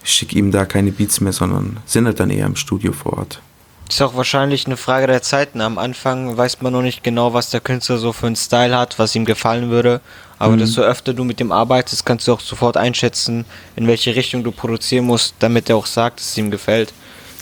[0.03, 3.41] schick ihm da keine Beats mehr, sondern sind halt dann eher im Studio vor Ort.
[3.89, 5.59] Ist auch wahrscheinlich eine Frage der Zeiten.
[5.59, 8.99] Am Anfang weiß man noch nicht genau, was der Künstler so für einen Style hat,
[8.99, 9.99] was ihm gefallen würde.
[10.39, 10.59] Aber mhm.
[10.59, 13.45] desto öfter du mit ihm arbeitest, kannst du auch sofort einschätzen,
[13.75, 16.93] in welche Richtung du produzieren musst, damit er auch sagt, dass es ihm gefällt.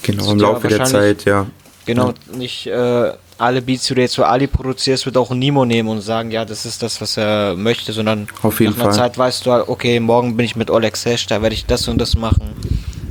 [0.01, 1.45] Genau, im Laufe der Zeit, ja.
[1.85, 2.37] Genau, ja.
[2.37, 6.01] nicht äh, alle Beats, die du jetzt für Ali produzierst, wird auch Nimo nehmen und
[6.01, 8.99] sagen, ja, das ist das, was er möchte, sondern Auf jeden nach einer Fall.
[8.99, 11.99] Zeit weißt du, okay, morgen bin ich mit Oleg Sesh, da werde ich das und
[11.99, 12.53] das machen.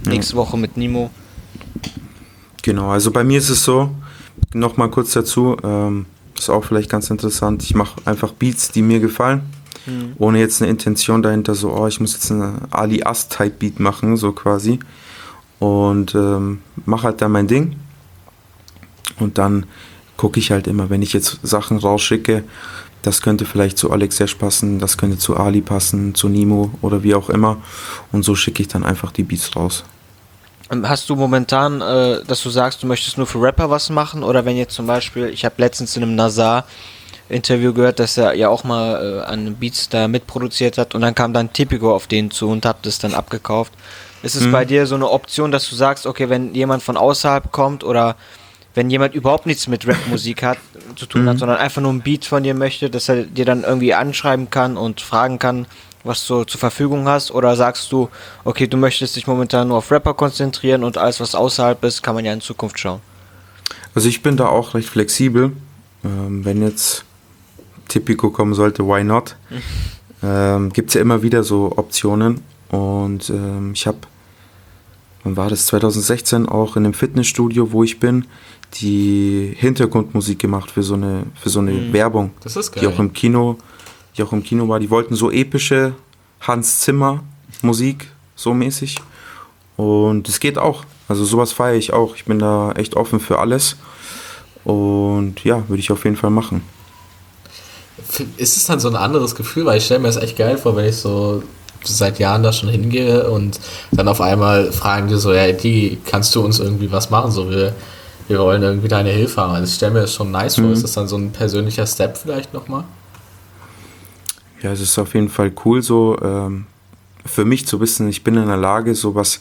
[0.04, 0.12] Ja.
[0.12, 1.10] Nächste Woche mit Nimo.
[2.62, 3.90] Genau, also bei mir ist es so,
[4.54, 6.06] nochmal kurz dazu, ähm,
[6.36, 9.42] ist auch vielleicht ganz interessant, ich mache einfach Beats, die mir gefallen,
[9.84, 10.14] mhm.
[10.18, 14.16] ohne jetzt eine Intention dahinter, so, oh, ich muss jetzt eine Ali Ast-Type Beat machen,
[14.16, 14.78] so quasi.
[15.58, 17.76] Und ähm, mache halt dann mein Ding.
[19.18, 19.66] Und dann
[20.16, 22.44] gucke ich halt immer, wenn ich jetzt Sachen rausschicke,
[23.02, 27.02] das könnte vielleicht zu Alex Sesh passen, das könnte zu Ali passen, zu Nimo oder
[27.02, 27.58] wie auch immer.
[28.12, 29.84] Und so schicke ich dann einfach die Beats raus.
[30.70, 34.22] Hast du momentan, äh, dass du sagst, du möchtest nur für Rapper was machen?
[34.22, 36.64] Oder wenn jetzt zum Beispiel, ich habe letztens in einem Nazar
[37.28, 41.14] Interview gehört, dass er ja auch mal äh, an Beats da mitproduziert hat und dann
[41.14, 43.72] kam dann Tipico auf den zu und hat das dann abgekauft.
[44.22, 44.52] Ist es mhm.
[44.52, 48.16] bei dir so eine Option, dass du sagst, okay, wenn jemand von außerhalb kommt oder
[48.74, 50.58] wenn jemand überhaupt nichts mit Rap-Musik hat,
[50.96, 51.38] zu tun hat, mhm.
[51.38, 54.76] sondern einfach nur ein Beat von dir möchte, dass er dir dann irgendwie anschreiben kann
[54.76, 55.66] und fragen kann,
[56.04, 57.30] was du zur Verfügung hast?
[57.30, 58.08] Oder sagst du,
[58.44, 62.14] okay, du möchtest dich momentan nur auf Rapper konzentrieren und alles, was außerhalb ist, kann
[62.14, 63.00] man ja in Zukunft schauen?
[63.94, 65.52] Also ich bin da auch recht flexibel.
[66.04, 67.04] Ähm, wenn jetzt
[67.88, 69.36] Tipico kommen sollte, why not?
[69.50, 69.62] Mhm.
[70.22, 72.42] Ähm, Gibt es ja immer wieder so Optionen.
[72.68, 73.98] Und ähm, ich habe,
[75.24, 78.26] wann war das, 2016 auch in einem Fitnessstudio, wo ich bin,
[78.74, 81.92] die Hintergrundmusik gemacht für so eine, für so eine mhm.
[81.92, 82.30] Werbung.
[82.40, 82.82] Das ist geil.
[82.82, 83.58] Die auch im Kino
[84.16, 85.94] die auch im Kino war, die wollten so epische
[86.40, 87.22] Hans Zimmer
[87.62, 88.96] Musik, so mäßig.
[89.76, 90.84] Und es geht auch.
[91.08, 92.14] Also sowas feiere ich auch.
[92.14, 93.76] Ich bin da echt offen für alles.
[94.64, 96.62] Und ja, würde ich auf jeden Fall machen.
[98.36, 99.66] Ist es dann so ein anderes Gefühl?
[99.66, 101.42] Weil ich stelle mir das echt geil vor, wenn ich so
[101.84, 103.60] seit Jahren da schon hingehe und
[103.92, 107.30] dann auf einmal fragen die so, ja, die, kannst du uns irgendwie was machen?
[107.30, 107.74] So, wir,
[108.28, 109.54] wir wollen irgendwie deine Hilfe haben.
[109.54, 110.64] Also ich stelle mir das schon nice mhm.
[110.64, 110.72] vor.
[110.72, 112.84] Ist das dann so ein persönlicher Step vielleicht nochmal?
[114.62, 116.66] Ja, es ist auf jeden Fall cool, so ähm,
[117.26, 119.40] für mich zu wissen, ich bin in der Lage, so was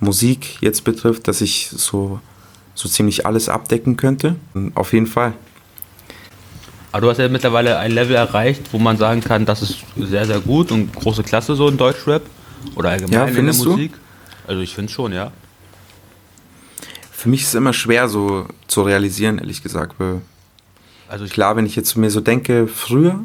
[0.00, 2.20] Musik jetzt betrifft, dass ich so,
[2.74, 4.36] so ziemlich alles abdecken könnte.
[4.74, 5.34] Auf jeden Fall.
[6.92, 10.26] Aber du hast ja mittlerweile ein Level erreicht, wo man sagen kann, das ist sehr,
[10.26, 12.22] sehr gut und große Klasse so in Deutschrap
[12.76, 13.92] oder allgemein ja, in der Musik.
[13.92, 13.98] Du?
[14.50, 15.32] Also ich finde schon, ja.
[17.10, 19.94] Für mich ist es immer schwer so zu realisieren, ehrlich gesagt.
[21.08, 23.20] Also klar, wenn ich jetzt mir so denke, früher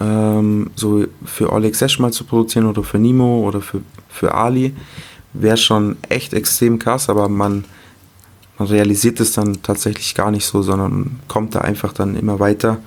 [0.00, 4.74] ähm, so für Oleg Sesh mal zu produzieren oder für Nimo oder für, für Ali,
[5.32, 7.64] wäre schon echt extrem krass, aber man,
[8.58, 12.78] man realisiert es dann tatsächlich gar nicht so, sondern kommt da einfach dann immer weiter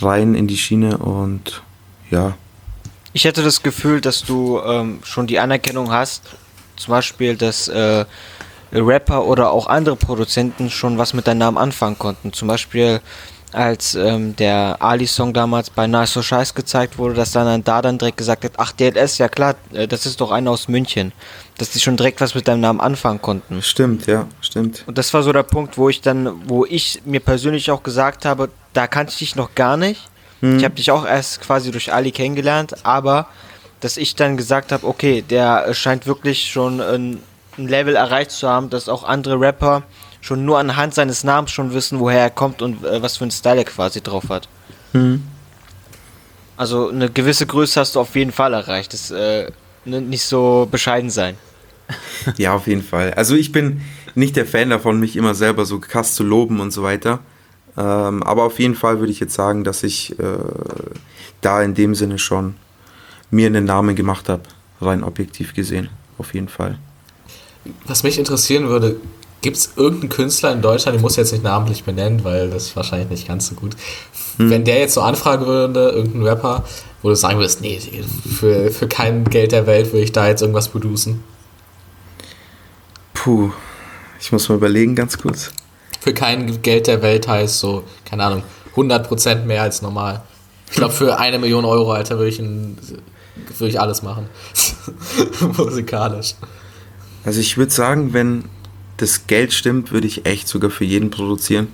[0.00, 1.62] rein in die Schiene und
[2.10, 2.34] ja.
[3.12, 6.22] Ich hätte das Gefühl, dass du ähm, schon die Anerkennung hast,
[6.76, 8.04] zum Beispiel, dass äh,
[8.72, 12.32] Rapper oder auch andere Produzenten schon was mit deinem Namen anfangen konnten.
[12.32, 13.00] Zum Beispiel
[13.52, 17.98] als ähm, der Ali-Song damals bei Nice So Scheiß gezeigt wurde, dass dann da dann
[17.98, 21.12] direkt gesagt hat, ach DLS, ja klar, äh, das ist doch einer aus München.
[21.58, 23.62] Dass die schon direkt was mit deinem Namen anfangen konnten.
[23.62, 24.82] Stimmt, ja, stimmt.
[24.86, 28.24] Und das war so der Punkt, wo ich dann, wo ich mir persönlich auch gesagt
[28.24, 30.00] habe, da kannte ich dich noch gar nicht.
[30.40, 30.58] Mhm.
[30.58, 33.28] Ich habe dich auch erst quasi durch Ali kennengelernt, aber
[33.80, 37.22] dass ich dann gesagt habe, okay, der scheint wirklich schon ein,
[37.56, 39.82] ein Level erreicht zu haben, dass auch andere Rapper
[40.20, 43.30] schon nur anhand seines Namens schon wissen, woher er kommt und äh, was für einen
[43.30, 44.48] Style er quasi drauf hat.
[44.92, 45.22] Mhm.
[46.56, 48.92] Also eine gewisse Größe hast du auf jeden Fall erreicht.
[48.92, 49.50] Das äh,
[49.84, 51.36] nicht so bescheiden sein.
[52.38, 53.12] Ja, auf jeden Fall.
[53.12, 53.82] Also ich bin
[54.14, 57.20] nicht der Fan davon, mich immer selber so krass zu loben und so weiter.
[57.76, 60.24] Ähm, aber auf jeden Fall würde ich jetzt sagen, dass ich äh,
[61.42, 62.54] da in dem Sinne schon
[63.30, 64.44] mir einen Namen gemacht habe,
[64.80, 65.90] rein objektiv gesehen.
[66.16, 66.78] Auf jeden Fall.
[67.86, 68.96] Was mich interessieren würde,
[69.44, 72.68] Gibt es irgendeinen Künstler in Deutschland, den muss ich jetzt nicht namentlich benennen, weil das
[72.68, 73.76] ist wahrscheinlich nicht ganz so gut.
[74.38, 74.48] Hm.
[74.48, 76.64] Wenn der jetzt so anfragen würde, irgendein Rapper,
[77.02, 80.40] wo du sagen würdest, nee, für, für kein Geld der Welt würde ich da jetzt
[80.40, 81.22] irgendwas producen.
[83.12, 83.50] Puh,
[84.18, 85.50] ich muss mal überlegen, ganz kurz.
[86.00, 88.44] Für kein Geld der Welt heißt so, keine Ahnung,
[88.76, 90.22] 100% mehr als normal.
[90.70, 92.78] Ich glaube, für eine Million Euro, Alter, würde ich, ein,
[93.58, 94.26] würde ich alles machen.
[95.58, 96.34] Musikalisch.
[97.26, 98.44] Also ich würde sagen, wenn
[98.96, 101.68] das Geld stimmt, würde ich echt sogar für jeden produzieren,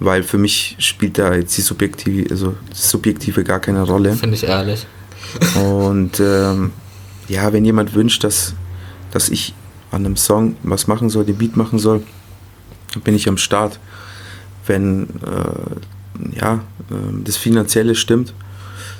[0.00, 4.14] weil für mich spielt da jetzt die Subjektive, also das Subjektive gar keine Rolle.
[4.14, 4.86] Finde ich ehrlich.
[5.56, 6.72] Und ähm,
[7.28, 8.54] ja, wenn jemand wünscht, dass,
[9.10, 9.54] dass ich
[9.90, 12.02] an einem Song was machen soll, den Beat machen soll,
[12.92, 13.78] dann bin ich am Start.
[14.66, 16.54] Wenn äh, ja,
[16.90, 18.34] äh, das Finanzielle stimmt,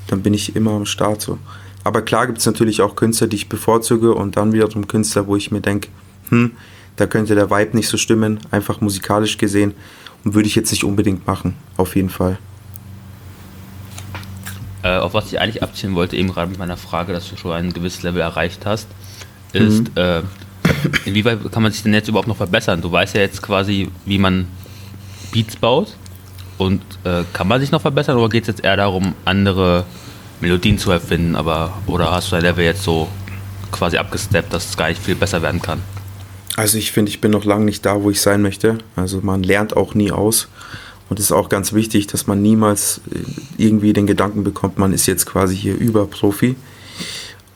[0.07, 1.39] dann bin ich immer am Start so.
[1.85, 5.37] Aber klar gibt es natürlich auch Künstler, die ich bevorzuge und dann wiederum Künstler, wo
[5.37, 5.89] ich mir denke,
[6.29, 6.53] hm,
[6.99, 9.75] da könnte der Vibe nicht so stimmen, einfach musikalisch gesehen.
[10.25, 12.39] Und würde ich jetzt nicht unbedingt machen, auf jeden Fall.
[14.83, 17.53] Äh, auf was ich eigentlich abziehen wollte, eben gerade mit meiner Frage, dass du schon
[17.53, 18.89] ein gewisses Level erreicht hast,
[19.53, 19.97] ist, mhm.
[19.97, 20.23] äh,
[21.05, 22.83] inwieweit kann man sich denn jetzt überhaupt noch verbessern?
[22.83, 24.49] Du weißt ja jetzt quasi, wie man
[25.33, 25.95] Beats baut.
[26.59, 29.85] Und äh, kann man sich noch verbessern oder geht es jetzt eher darum, andere
[30.41, 31.37] Melodien zu erfinden?
[31.37, 33.09] Aber, oder hast du dein Level jetzt so
[33.71, 35.81] quasi abgesteppt, dass es gar nicht viel besser werden kann?
[36.57, 38.79] Also ich finde, ich bin noch lange nicht da, wo ich sein möchte.
[38.97, 40.49] Also man lernt auch nie aus.
[41.09, 43.21] Und es ist auch ganz wichtig, dass man niemals äh,
[43.57, 46.57] irgendwie den Gedanken bekommt, man ist jetzt quasi hier über Profi.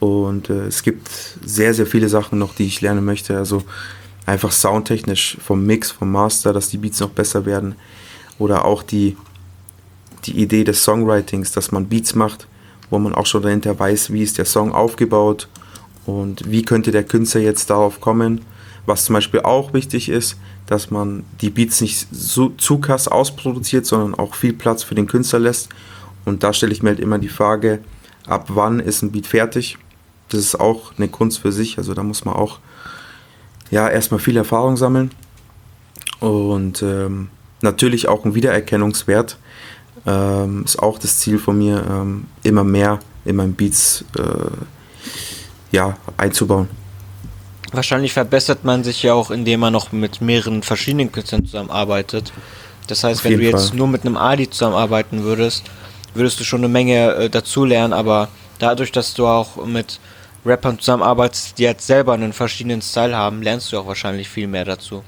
[0.01, 1.09] Und äh, es gibt
[1.45, 3.37] sehr, sehr viele Sachen noch, die ich lernen möchte.
[3.37, 3.63] Also
[4.27, 7.75] einfach soundtechnisch vom Mix, vom Master, dass die Beats noch besser werden.
[8.39, 9.17] Oder auch die,
[10.25, 12.47] die Idee des Songwritings, dass man Beats macht,
[12.91, 15.49] wo man auch schon dahinter weiß, wie ist der Song aufgebaut
[16.07, 18.41] und wie könnte der Künstler jetzt darauf kommen
[18.87, 23.87] Was zum Beispiel auch wichtig ist, dass man die Beats nicht so, zu krass ausproduziert,
[23.87, 25.69] sondern auch viel Platz für den Künstler lässt.
[26.25, 27.81] Und da stelle ich mir halt immer die Frage,
[28.27, 29.79] ab wann ist ein Beat fertig?
[30.29, 31.79] Das ist auch eine Kunst für sich.
[31.79, 32.59] Also da muss man auch
[33.71, 35.11] ja erstmal viel Erfahrung sammeln
[36.21, 37.29] und ähm,
[37.63, 39.39] natürlich auch ein Wiedererkennungswert.
[40.07, 44.23] Ähm, ist auch das Ziel von mir, ähm, immer mehr in meinen Beats äh,
[45.71, 46.69] ja, einzubauen.
[47.73, 52.33] Wahrscheinlich verbessert man sich ja auch, indem man noch mit mehreren verschiedenen Künstlern zusammenarbeitet.
[52.87, 53.79] Das heißt, Auf wenn du jetzt Fall.
[53.79, 55.65] nur mit einem Adi zusammenarbeiten würdest,
[56.15, 60.01] würdest du schon eine Menge äh, dazulernen, aber dadurch, dass du auch mit
[60.45, 64.65] Rappern zusammenarbeitest, die jetzt selber einen verschiedenen Style haben, lernst du auch wahrscheinlich viel mehr
[64.65, 65.03] dazu.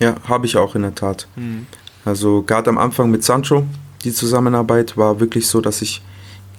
[0.00, 1.28] Ja, habe ich auch in der Tat.
[1.36, 1.66] Mhm.
[2.04, 3.66] Also gerade am Anfang mit Sancho,
[4.04, 6.00] die Zusammenarbeit war wirklich so, dass ich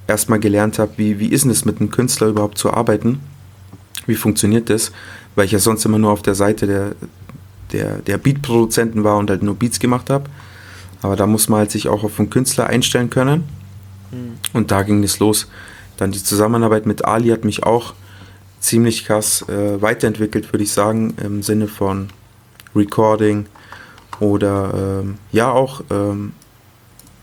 [0.08, 3.20] erstmal gelernt habe, wie, wie ist es mit einem Künstler überhaupt zu arbeiten?
[4.06, 4.92] Wie funktioniert das?
[5.36, 6.92] Weil ich ja sonst immer nur auf der Seite der,
[7.72, 10.26] der, der Beat-Produzenten war und halt nur Beats gemacht habe.
[11.02, 13.44] Aber da muss man halt sich auch auf einen Künstler einstellen können.
[14.12, 14.34] Mhm.
[14.54, 15.48] Und da ging es los.
[15.98, 17.94] Dann die Zusammenarbeit mit Ali hat mich auch
[18.60, 22.10] ziemlich krass äh, weiterentwickelt, würde ich sagen, im Sinne von
[22.76, 23.48] Recording
[24.20, 26.34] oder ähm, ja auch ähm,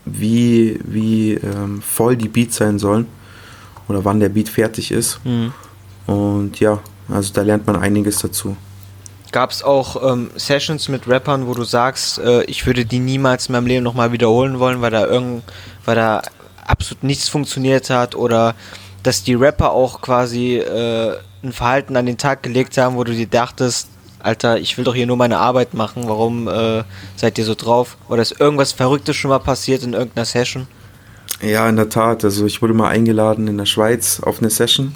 [0.05, 3.07] wie, wie ähm, voll die Beats sein sollen
[3.87, 5.19] oder wann der Beat fertig ist.
[5.23, 5.53] Mhm.
[6.07, 6.79] Und ja,
[7.11, 8.55] also da lernt man einiges dazu.
[9.31, 13.47] Gab es auch ähm, Sessions mit Rappern, wo du sagst, äh, ich würde die niemals
[13.47, 15.43] in meinem Leben nochmal wiederholen wollen, weil da irgend,
[15.85, 16.21] weil da
[16.65, 18.55] absolut nichts funktioniert hat oder
[19.03, 23.13] dass die Rapper auch quasi äh, ein Verhalten an den Tag gelegt haben, wo du
[23.13, 23.87] dir dachtest,
[24.21, 26.83] Alter, ich will doch hier nur meine Arbeit machen, warum äh,
[27.15, 27.97] seid ihr so drauf?
[28.09, 30.67] Oder ist irgendwas Verrücktes schon mal passiert in irgendeiner Session?
[31.41, 32.25] Ja, in der Tat.
[32.25, 34.93] Also ich wurde mal eingeladen in der Schweiz auf eine Session,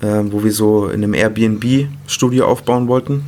[0.00, 3.24] äh, wo wir so in einem Airbnb-Studio aufbauen wollten.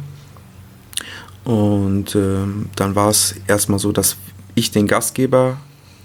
[1.44, 4.16] Und ähm, dann war es erstmal so, dass
[4.54, 5.56] ich den Gastgeber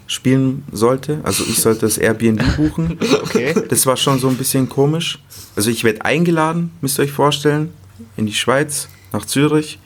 [0.07, 1.20] spielen sollte.
[1.24, 2.97] Also ich sollte das Airbnb buchen.
[3.24, 3.53] okay.
[3.70, 5.20] Das war schon so ein bisschen komisch.
[5.55, 7.74] Also ich werde eingeladen, müsst ihr euch vorstellen
[8.16, 9.80] in die Schweiz, nach Zürich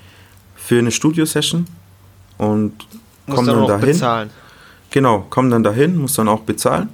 [0.56, 1.66] für eine Studio-Session
[2.38, 2.74] und
[3.28, 3.88] komme dann, dann dahin.
[3.88, 4.30] Bezahlen.
[4.90, 6.90] Genau, komme dann dahin, muss dann auch bezahlen.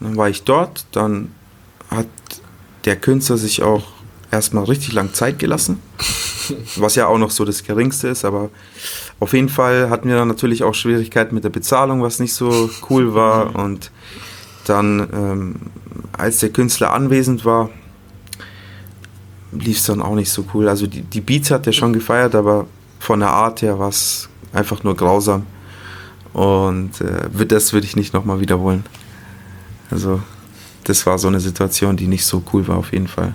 [0.00, 1.30] Dann war ich dort, dann
[2.84, 3.84] der Künstler sich auch
[4.30, 5.80] erstmal richtig lang Zeit gelassen,
[6.76, 8.50] was ja auch noch so das Geringste ist, aber
[9.20, 12.70] auf jeden Fall hatten wir dann natürlich auch Schwierigkeiten mit der Bezahlung, was nicht so
[12.90, 13.90] cool war und
[14.64, 15.54] dann, ähm,
[16.12, 17.70] als der Künstler anwesend war,
[19.52, 20.68] lief es dann auch nicht so cool.
[20.68, 22.66] Also die, die Beats hat er schon gefeiert, aber
[22.98, 25.46] von der Art her war es einfach nur grausam.
[26.32, 28.84] Und äh, das würde ich nicht nochmal wiederholen.
[29.90, 30.22] Also
[30.84, 33.34] das war so eine Situation, die nicht so cool war auf jeden Fall.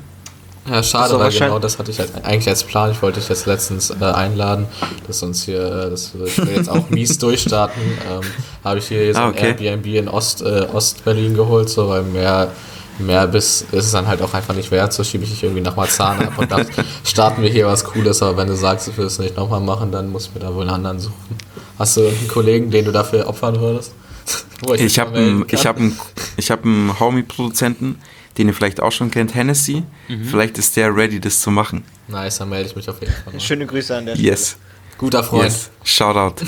[0.69, 2.91] Ja, schade, weil genau das hatte ich halt eigentlich als Plan.
[2.91, 4.65] Ich wollte dich jetzt letztens äh, einladen,
[5.07, 7.81] dass uns hier, äh, dass wir jetzt auch mies durchstarten.
[7.81, 8.21] Ähm,
[8.65, 9.51] Habe ich hier jetzt ah, okay.
[9.51, 12.49] ein Airbnb in Ost, äh, Ost-Berlin geholt, so, weil mehr
[12.99, 15.61] mehr bis ist es dann halt auch einfach nicht wert, so schiebe ich dich irgendwie
[15.61, 16.65] nach Marzahn ab und dann
[17.03, 19.91] starten wir hier was Cooles, aber wenn du sagst, du willst es nicht nochmal machen,
[19.91, 21.37] dann musst du mir da wohl einen anderen suchen.
[21.77, 23.93] Hast du einen Kollegen, den du dafür opfern würdest?
[24.75, 25.99] ich ich habe einen, hab einen,
[26.49, 27.99] hab einen Homie-Produzenten,
[28.37, 29.83] den ihr vielleicht auch schon kennt, Hennessy.
[30.07, 30.25] Mhm.
[30.25, 31.83] Vielleicht ist der ready, das zu machen.
[32.07, 33.33] Nice, dann melde ich mich auf jeden Fall.
[33.33, 33.39] Mal.
[33.39, 34.29] Schöne Grüße an der Stelle.
[34.29, 34.57] Yes.
[34.97, 35.45] Guter Freund.
[35.45, 35.69] Yes.
[35.83, 36.45] Shoutout.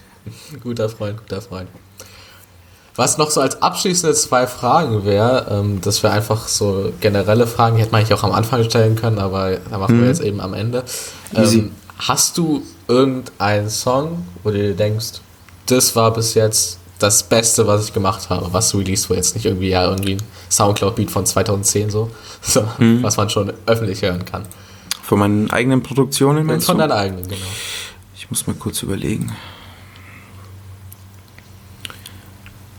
[0.62, 1.68] guter Freund, guter Freund.
[2.94, 7.76] Was noch so als abschließende zwei Fragen wäre, ähm, das wäre einfach so generelle Fragen,
[7.76, 10.00] die hätte man eigentlich auch am Anfang stellen können, aber da machen mhm.
[10.02, 10.84] wir jetzt eben am Ende.
[11.34, 15.20] Ähm, hast du irgendeinen Song, wo du dir denkst,
[15.66, 19.44] das war bis jetzt das Beste, was ich gemacht habe, was released wurde, jetzt nicht
[19.44, 22.10] irgendwie ja irgendwie ein Soundcloud-Beat von 2010 so,
[22.42, 23.02] so mhm.
[23.02, 24.44] was man schon öffentlich hören kann.
[25.02, 27.40] Von meinen eigenen Produktionen meinst Von deinen eigenen, genau.
[28.16, 29.32] Ich muss mal kurz überlegen.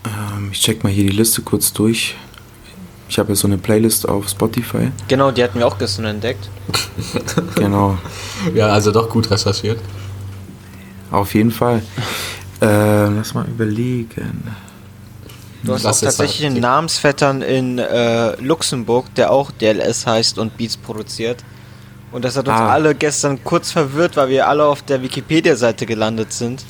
[0.04, 2.16] Ähm, ich check mal hier die Liste kurz durch.
[3.08, 4.90] Ich habe ja so eine Playlist auf Spotify.
[5.08, 6.48] Genau, die hatten wir auch gestern entdeckt.
[7.54, 7.98] genau.
[8.54, 9.78] Ja, also doch gut recherchiert.
[11.10, 11.82] Auf jeden Fall.
[12.64, 14.42] Ähm, lass mal überlegen.
[15.62, 20.76] Du hast auch tatsächlich einen Namensvettern in äh, Luxemburg, der auch DLS heißt und Beats
[20.76, 21.42] produziert.
[22.12, 22.70] Und das hat uns ah.
[22.70, 26.64] alle gestern kurz verwirrt, weil wir alle auf der Wikipedia-Seite gelandet sind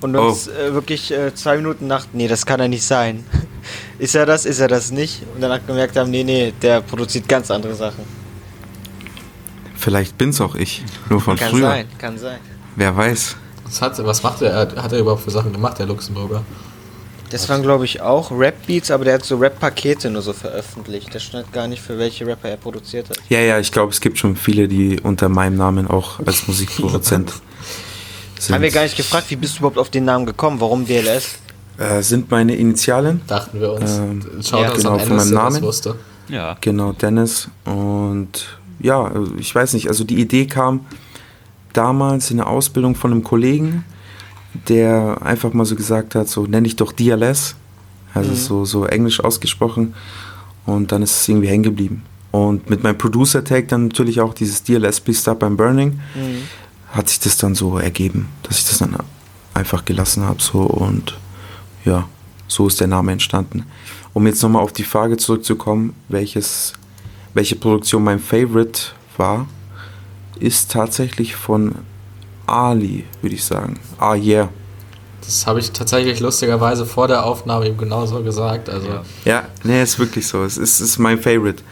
[0.00, 0.52] und uns oh.
[0.52, 3.24] äh, wirklich äh, zwei Minuten nach, nee, das kann er nicht sein.
[3.98, 5.22] ist er das, ist er das nicht?
[5.34, 8.04] Und dann gemerkt haben, nee, nee, der produziert ganz andere Sachen.
[9.76, 11.68] Vielleicht bin's auch ich, nur von kann früher.
[11.68, 12.38] Kann sein, kann sein.
[12.74, 13.36] Wer weiß.
[13.68, 14.54] Was, hat, was macht er?
[14.54, 16.42] Hat er überhaupt für Sachen gemacht, der Luxemburger?
[17.30, 21.14] Das waren, glaube ich, auch Rap-Beats, aber der hat so Rap-Pakete nur so veröffentlicht.
[21.14, 23.18] Da stand gar nicht, für welche Rapper er produziert hat.
[23.28, 27.30] Ja, ja, ich glaube, es gibt schon viele, die unter meinem Namen auch als Musikproduzent
[28.38, 28.52] sind.
[28.54, 30.60] Haben wir gar nicht gefragt, wie bist du überhaupt auf den Namen gekommen?
[30.60, 31.38] Warum DLS?
[31.76, 33.20] Äh, sind meine Initialen.
[33.26, 33.98] Dachten wir uns.
[33.98, 35.62] Ähm, Schaut ja, genau, von meinem Namen.
[35.62, 35.96] Wusste.
[36.28, 36.56] Ja.
[36.60, 37.48] Genau, Dennis.
[37.64, 40.86] Und ja, ich weiß nicht, also die Idee kam
[41.78, 43.84] damals in der Ausbildung von einem Kollegen,
[44.68, 47.54] der einfach mal so gesagt hat, so nenne ich doch DLS,
[48.14, 48.36] also mhm.
[48.36, 49.94] so, so englisch ausgesprochen
[50.66, 52.02] und dann ist es irgendwie hängen geblieben.
[52.32, 56.42] Und mit meinem Producer-Tag dann natürlich auch dieses DLS Be Stop beim Burning, mhm.
[56.90, 58.96] hat sich das dann so ergeben, dass ich das dann
[59.54, 61.16] einfach gelassen habe so und
[61.84, 62.08] ja,
[62.48, 63.64] so ist der Name entstanden.
[64.14, 66.72] Um jetzt nochmal auf die Frage zurückzukommen, welches,
[67.34, 68.80] welche Produktion mein Favorite
[69.16, 69.46] war,
[70.40, 71.74] ist tatsächlich von
[72.46, 73.78] Ali, würde ich sagen.
[73.98, 74.48] Ah, yeah.
[75.20, 78.70] Das habe ich tatsächlich lustigerweise vor der Aufnahme ihm genauso gesagt.
[78.70, 80.42] Also ja, ja nee, ist wirklich so.
[80.42, 81.62] Es ist, ist mein Favorite.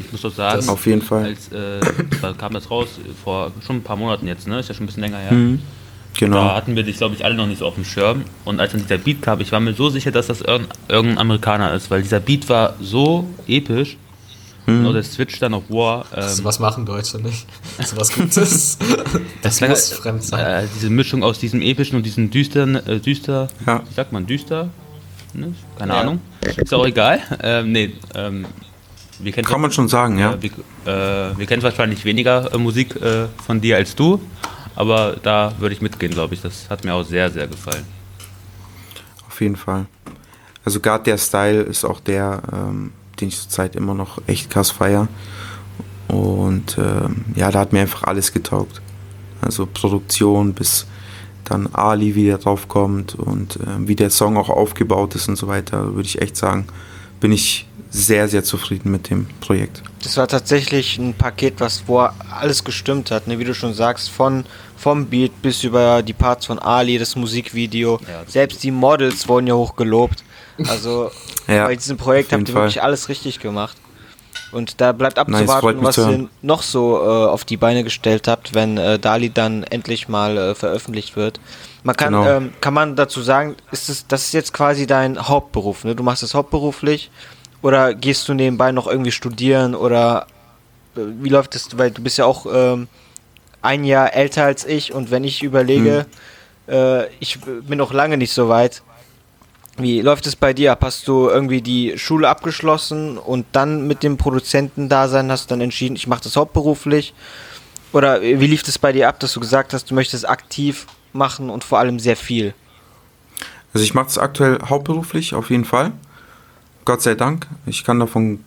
[0.00, 1.24] Ich muss doch sagen, das auf jeden Fall.
[1.24, 1.80] Als, äh,
[2.20, 2.88] da kam das raus
[3.22, 4.58] vor schon ein paar Monaten jetzt, ne?
[4.58, 5.32] Ist ja schon ein bisschen länger her.
[5.32, 5.60] Mhm.
[6.18, 6.36] Genau.
[6.36, 8.24] Da hatten wir dich, glaube ich, alle noch nicht so auf dem Schirm.
[8.44, 11.74] Und als dann dieser Beat kam, ich war mir so sicher, dass das irgendein Amerikaner
[11.74, 13.96] ist, weil dieser Beat war so episch.
[14.66, 14.78] Mhm.
[14.78, 16.06] Genau, der Switch dann auf War.
[16.14, 17.46] Ähm, so was machen Deutsche nicht.
[17.84, 18.78] So was Gutes.
[19.42, 20.64] das, das muss halt, fremd sein.
[20.64, 23.82] Äh, diese Mischung aus diesem epischen und diesem düsteren, äh, düster, ja.
[23.88, 24.70] wie sagt man, düster?
[25.32, 25.54] Ne?
[25.78, 26.00] Keine ja.
[26.00, 26.20] Ahnung.
[26.56, 27.20] Ist auch egal.
[27.42, 28.46] Ähm, nee, ähm,
[29.18, 30.34] wir kennen Kann man schon sagen, ja.
[30.34, 30.50] Äh, wir,
[30.84, 34.20] äh, wir kennen wahrscheinlich weniger äh, Musik äh, von dir als du,
[34.74, 36.42] aber da würde ich mitgehen, glaube ich.
[36.42, 37.84] Das hat mir auch sehr, sehr gefallen.
[39.26, 39.86] Auf jeden Fall.
[40.64, 44.70] Also gerade der Style ist auch der, ähm, den ich zurzeit immer noch echt krass
[44.70, 45.08] feier.
[46.08, 48.80] Und ähm, ja, da hat mir einfach alles getaugt.
[49.40, 50.86] Also Produktion bis
[51.44, 55.36] dann Ali, wie er drauf kommt und äh, wie der Song auch aufgebaut ist und
[55.36, 56.66] so weiter, würde ich echt sagen,
[57.20, 59.82] bin ich sehr, sehr zufrieden mit dem Projekt.
[60.02, 63.38] Das war tatsächlich ein Paket, was wo alles gestimmt hat, ne?
[63.38, 64.44] wie du schon sagst, von
[64.76, 69.26] vom Beat bis über die Parts von Ali, das Musikvideo, ja, das selbst die Models
[69.28, 70.22] wurden ja hochgelobt.
[70.68, 71.10] Also
[71.48, 72.62] ja, bei diesem Projekt habt ihr Fall.
[72.64, 73.76] wirklich alles richtig gemacht.
[74.52, 78.54] Und da bleibt abzuwarten, nice, was ihr noch so äh, auf die Beine gestellt habt,
[78.54, 81.40] wenn äh, Dali dann endlich mal äh, veröffentlicht wird.
[81.82, 82.26] Man kann, genau.
[82.26, 85.94] ähm, kann man dazu sagen, ist es, das ist jetzt quasi dein Hauptberuf, ne?
[85.94, 87.10] Du machst es hauptberuflich
[87.62, 90.26] oder gehst du nebenbei noch irgendwie studieren oder
[90.96, 91.76] äh, wie läuft das?
[91.76, 92.88] Weil du bist ja auch ähm,
[93.62, 96.06] ein Jahr älter als ich und wenn ich überlege,
[96.68, 97.06] hm.
[97.20, 98.82] ich bin noch lange nicht so weit,
[99.78, 100.82] wie läuft es bei dir ab?
[100.82, 105.60] Hast du irgendwie die Schule abgeschlossen und dann mit dem Produzenten da sein hast dann
[105.60, 107.14] entschieden, ich mache das hauptberuflich?
[107.92, 111.50] Oder wie lief es bei dir ab, dass du gesagt hast, du möchtest aktiv machen
[111.50, 112.54] und vor allem sehr viel?
[113.72, 115.92] Also ich mache es aktuell hauptberuflich, auf jeden Fall.
[116.84, 117.46] Gott sei Dank.
[117.66, 118.44] Ich kann davon,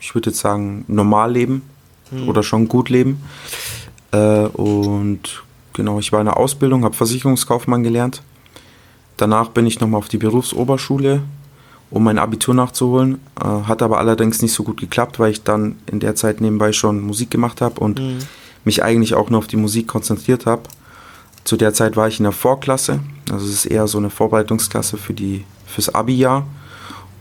[0.00, 1.62] ich würde jetzt sagen, normal leben
[2.10, 2.28] hm.
[2.28, 3.22] oder schon gut leben.
[4.12, 5.42] Äh, und
[5.74, 8.22] genau, ich war in der Ausbildung, habe Versicherungskaufmann gelernt
[9.16, 11.22] Danach bin ich nochmal auf die Berufsoberschule,
[11.90, 13.20] um mein Abitur nachzuholen.
[13.40, 16.72] Äh, hat aber allerdings nicht so gut geklappt, weil ich dann in der Zeit nebenbei
[16.72, 18.18] schon Musik gemacht habe und mhm.
[18.64, 20.62] mich eigentlich auch nur auf die Musik konzentriert habe.
[21.44, 23.00] Zu der Zeit war ich in der Vorklasse,
[23.30, 26.46] also es ist eher so eine Vorbereitungsklasse für die, fürs Abi-Jahr.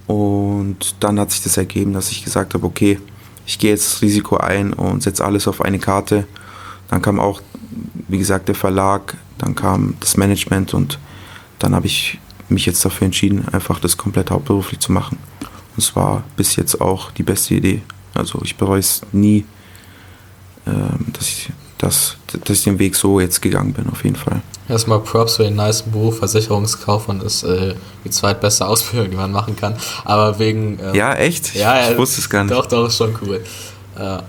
[0.08, 3.00] Und dann hat sich das ergeben, dass ich gesagt habe, okay,
[3.46, 6.28] ich gehe jetzt das Risiko ein und setze alles auf eine Karte.
[6.90, 7.42] Dann kam auch,
[8.08, 11.00] wie gesagt, der Verlag, dann kam das Management und
[11.60, 15.18] dann habe ich mich jetzt dafür entschieden, einfach das komplett hauptberuflich zu machen.
[15.42, 17.82] Und es war bis jetzt auch die beste Idee.
[18.14, 19.46] Also ich bereue es nie,
[20.68, 24.42] ähm, dass, ich, dass, dass ich den Weg so jetzt gegangen bin, auf jeden Fall.
[24.68, 26.20] Erstmal Props für den nice Beruf.
[26.20, 29.76] Versicherungskaufmann ist äh, die zweitbeste Ausbildung, die man machen kann.
[30.06, 30.80] Aber wegen.
[30.80, 31.54] Ähm, ja, echt?
[31.54, 32.56] Ja, ich, ich wusste es gar nicht.
[32.56, 33.44] Doch, doch, ist schon cool.
[33.96, 34.20] Äh,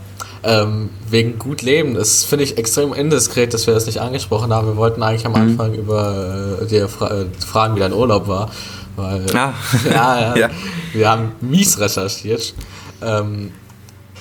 [0.43, 1.95] ähm, wegen gut leben.
[1.95, 4.67] Das finde ich extrem indiskret, dass wir das nicht angesprochen haben.
[4.69, 5.51] Wir wollten eigentlich am mhm.
[5.51, 8.51] Anfang über äh, dir fra äh, fragen, wie dein Urlaub war.
[8.97, 9.53] Weil, ah.
[9.85, 10.51] ja, ja, ja,
[10.93, 12.55] wir haben mies recherchiert.
[13.03, 13.53] Ähm,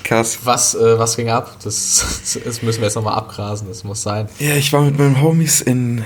[0.03, 0.39] Krass.
[0.43, 1.57] Was, äh, was ging ab?
[1.63, 4.28] Das, das müssen wir jetzt nochmal abgrasen, das muss sein.
[4.39, 6.05] Ja, ich war mit meinen Homies in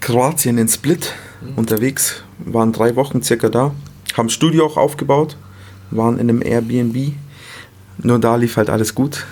[0.00, 1.58] Kroatien, in Split, mhm.
[1.58, 2.22] unterwegs.
[2.38, 3.72] Waren drei Wochen circa da.
[4.16, 5.36] Haben Studio auch aufgebaut.
[5.90, 7.12] Waren in einem Airbnb.
[7.98, 9.24] Nur da lief halt alles gut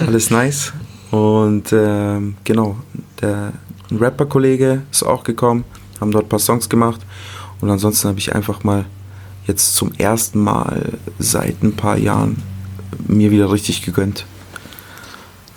[0.00, 0.72] alles nice.
[1.10, 2.76] Und ähm, genau,
[3.20, 3.52] der
[3.90, 5.64] ein Rapper-Kollege ist auch gekommen,
[6.00, 7.00] haben dort ein paar Songs gemacht.
[7.60, 8.86] Und ansonsten habe ich einfach mal
[9.46, 12.42] jetzt zum ersten Mal seit ein paar Jahren
[13.06, 14.26] mir wieder richtig gegönnt.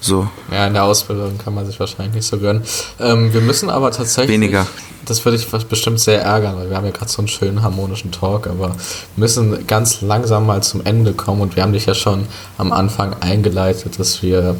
[0.05, 0.27] So.
[0.51, 2.61] Ja, in der Ausbildung kann man sich wahrscheinlich nicht so gönnen.
[2.99, 4.35] Ähm, wir müssen aber tatsächlich.
[4.35, 4.67] Weniger.
[5.05, 8.11] Das würde ich bestimmt sehr ärgern, weil wir haben ja gerade so einen schönen harmonischen
[8.11, 8.75] Talk, aber wir
[9.15, 12.25] müssen ganz langsam mal zum Ende kommen und wir haben dich ja schon
[12.57, 14.55] am Anfang eingeleitet, dass wir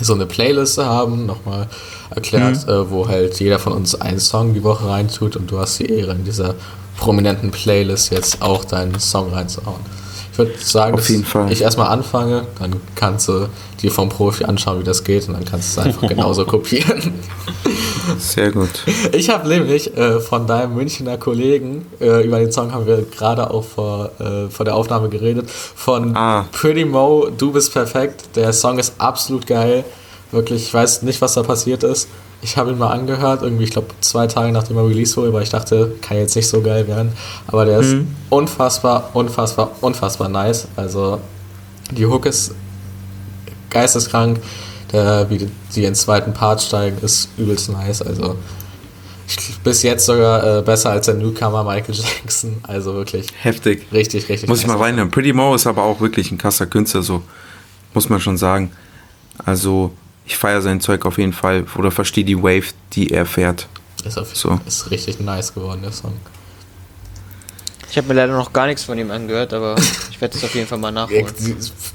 [0.00, 1.68] so eine Playliste haben, nochmal
[2.14, 2.72] erklärt, mhm.
[2.72, 5.86] äh, wo halt jeder von uns einen Song die Woche reintut und du hast die
[5.86, 6.54] Ehre in dieser
[6.96, 9.80] prominenten Playlist jetzt auch deinen Song reinzuhauen.
[10.32, 11.50] Ich würde sagen, Auf Fall.
[11.50, 13.48] ich erstmal anfange, dann kannst du
[13.82, 17.14] dir vom Profi anschauen, wie das geht und dann kannst du es einfach genauso kopieren.
[18.18, 18.84] Sehr gut.
[19.12, 23.50] Ich habe nämlich äh, von deinem Münchner Kollegen, äh, über den Song haben wir gerade
[23.50, 26.46] auch vor, äh, vor der Aufnahme geredet, von ah.
[26.52, 28.36] Pretty Mo, Du bist perfekt.
[28.36, 29.84] Der Song ist absolut geil.
[30.32, 32.08] Wirklich, ich weiß nicht, was da passiert ist.
[32.42, 35.42] Ich habe ihn mal angehört, irgendwie, ich glaube, zwei Tage nachdem er released wurde, weil
[35.42, 37.12] ich dachte, kann jetzt nicht so geil werden.
[37.46, 38.14] Aber der ist mhm.
[38.30, 40.66] unfassbar, unfassbar, unfassbar nice.
[40.76, 41.20] Also,
[41.90, 42.54] die Hook ist
[43.70, 44.40] geisteskrank.
[44.92, 45.44] Der, wie die
[45.76, 48.02] in den zweiten Part steigen, ist übelst nice.
[48.02, 48.36] Also,
[49.62, 52.56] bis jetzt sogar äh, besser als der Newcomer Michael Jackson.
[52.64, 53.28] Also wirklich.
[53.40, 53.86] Heftig.
[53.92, 54.48] Richtig, richtig.
[54.48, 55.10] Muss ich mal reinhören.
[55.10, 57.22] Pretty Mo ist aber auch wirklich ein krasser Künstler, so.
[57.94, 58.72] Muss man schon sagen.
[59.44, 59.92] Also,
[60.26, 63.68] ich feiere sein Zeug auf jeden Fall oder verstehe die Wave, die er fährt.
[64.04, 64.58] Ist, auf, so.
[64.66, 66.14] ist richtig nice geworden, der Song.
[67.90, 69.74] Ich habe mir leider noch gar nichts von ihm angehört, aber
[70.10, 71.26] ich werde es auf jeden Fall mal nachholen.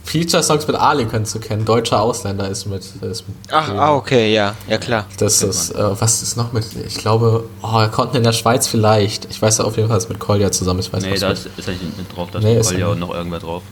[0.04, 1.64] Feature-Songs mit Ali könntest du kennen.
[1.64, 2.82] Deutscher Ausländer ist mit.
[2.82, 5.06] Ist mit Ach, ah, okay, ja, ja klar.
[5.18, 8.68] Das ist, äh, was ist noch mit, ich glaube, oh, er konnte in der Schweiz
[8.68, 9.26] vielleicht.
[9.32, 10.82] Ich weiß auf jeden Fall, ist mit Kolja zusammen.
[10.82, 13.00] Ich weiß nee, da ist, ist er nicht mit drauf, da nee, ist Kolja und
[13.00, 13.64] noch irgendwer drauf.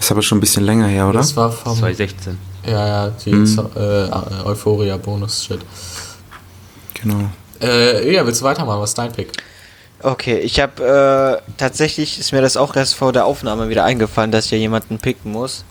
[0.00, 1.18] Ist aber schon ein bisschen länger her, oder?
[1.18, 1.76] Das war vom.
[1.76, 2.38] 2016.
[2.66, 3.68] Ja, ja, die mhm.
[3.76, 5.60] äh, Euphoria-Bonus-Shit.
[7.02, 7.30] Genau.
[7.60, 8.80] Äh, ja, willst du weitermachen?
[8.80, 9.32] Was ist dein Pick?
[10.02, 14.30] Okay, ich habe äh, tatsächlich ist mir das auch erst vor der Aufnahme wieder eingefallen,
[14.30, 15.64] dass ich ja jemanden picken muss.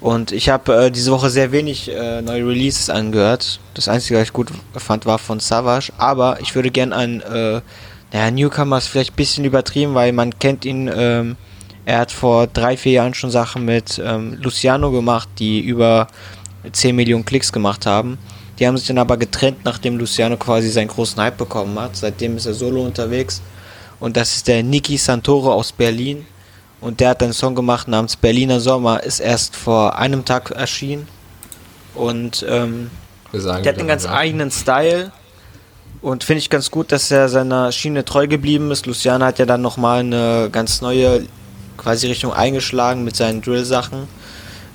[0.00, 3.60] Und ich habe äh, diese Woche sehr wenig äh, neue Releases angehört.
[3.74, 5.92] Das einzige, was ich gut fand, war von Savage.
[5.98, 7.60] Aber ich würde gern einen, äh,
[8.12, 10.90] naja, Newcomer ist vielleicht ein bisschen übertrieben, weil man kennt ihn.
[10.94, 11.36] Ähm,
[11.84, 16.06] er hat vor drei, vier Jahren schon Sachen mit ähm, Luciano gemacht, die über
[16.70, 18.18] 10 Millionen Klicks gemacht haben.
[18.58, 21.96] Die haben sich dann aber getrennt, nachdem Luciano quasi seinen großen Hype bekommen hat.
[21.96, 23.40] Seitdem ist er solo unterwegs.
[24.00, 26.26] Und das ist der Niki Santoro aus Berlin.
[26.80, 31.08] Und der hat einen Song gemacht namens Berliner Sommer, ist erst vor einem Tag erschienen.
[31.94, 32.90] Und ähm,
[33.32, 35.12] der hat einen ganz eigenen Style.
[36.00, 38.86] Und finde ich ganz gut, dass er seiner Schiene treu geblieben ist.
[38.86, 41.26] Luciano hat ja dann nochmal eine ganz neue
[41.76, 44.06] quasi Richtung eingeschlagen mit seinen Drill-Sachen.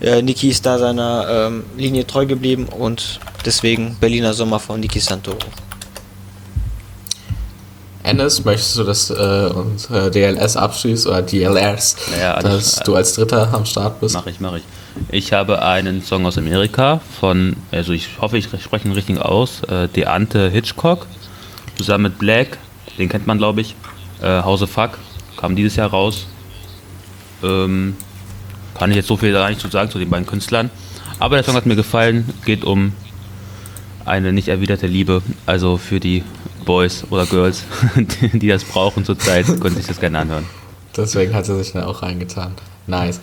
[0.02, 5.00] Äh, Niki ist da seiner ähm, Linie treu geblieben und deswegen Berliner Sommer von Niki
[5.00, 5.38] Santoro.
[8.04, 13.14] Ennis, möchtest du, dass äh, unsere DLS abschließt oder DLRs, naja, dass ich, du als
[13.14, 14.14] Dritter am Start bist?
[14.14, 14.64] Mach ich, mach ich.
[15.10, 19.64] Ich habe einen Song aus Amerika von, also ich hoffe, ich spreche ihn richtig aus,
[19.64, 21.08] äh, Deante Hitchcock,
[21.78, 22.58] zusammen mit Black,
[22.98, 23.76] den kennt man glaube ich,
[24.22, 25.00] äh, House of Fuck,
[25.38, 26.28] kam dieses Jahr raus.
[27.42, 27.96] Ähm,
[28.74, 30.70] kann ich jetzt so viel da nicht zu sagen zu den beiden Künstlern.
[31.20, 32.94] Aber der Song hat mir gefallen, geht um
[34.06, 36.24] eine nicht erwiderte Liebe, also für die
[36.64, 37.64] Boys oder Girls,
[38.34, 40.46] die das brauchen zurzeit, können sich das gerne anhören.
[40.96, 42.54] Deswegen hat sie sich dann auch reingetan.
[42.86, 43.22] Nice.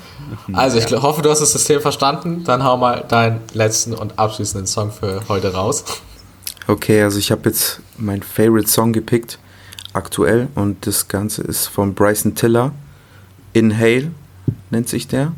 [0.52, 1.02] Also ich ja.
[1.02, 2.44] hoffe, du hast das System verstanden.
[2.44, 5.84] Dann hau mal deinen letzten und abschließenden Song für heute raus.
[6.66, 9.38] Okay, also ich habe jetzt meinen Favorite Song gepickt,
[9.92, 10.48] aktuell.
[10.54, 12.72] Und das Ganze ist von Bryson Tiller.
[13.52, 14.12] Inhale
[14.70, 15.32] nennt sich der.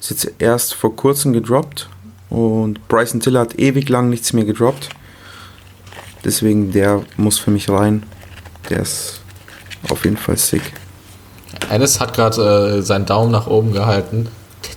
[0.00, 1.88] Ist jetzt erst vor kurzem gedroppt.
[2.30, 4.90] Und Bryson Tiller hat ewig lang nichts mehr gedroppt.
[6.28, 8.02] Deswegen, der muss für mich rein.
[8.68, 9.22] Der ist
[9.88, 10.60] auf jeden Fall sick.
[11.70, 14.28] Alice hat gerade äh, seinen Daumen nach oben gehalten.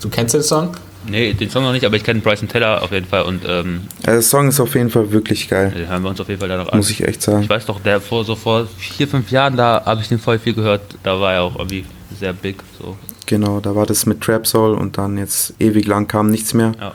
[0.01, 0.77] Du kennst den Song?
[1.09, 3.23] Nee, den Song noch nicht, aber ich kenne Bryson Teller auf jeden Fall.
[3.23, 5.73] Und, ähm, der Song ist auf jeden Fall wirklich geil.
[5.75, 6.77] Den hören wir uns auf jeden Fall da noch an.
[6.77, 7.43] Muss ich echt sagen.
[7.43, 10.39] Ich weiß doch, der vor so vor vier, fünf Jahren, da habe ich den voll
[10.39, 10.83] viel gehört.
[11.03, 11.83] Da war er auch irgendwie
[12.17, 12.63] sehr big.
[12.79, 12.95] So.
[13.25, 16.71] Genau, da war das mit Trap Soul und dann jetzt ewig lang kam nichts mehr.
[16.79, 16.93] Ja.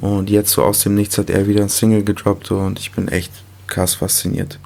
[0.00, 3.08] Und jetzt so aus dem Nichts hat er wieder ein Single gedroppt und ich bin
[3.08, 3.30] echt
[3.66, 4.58] krass fasziniert.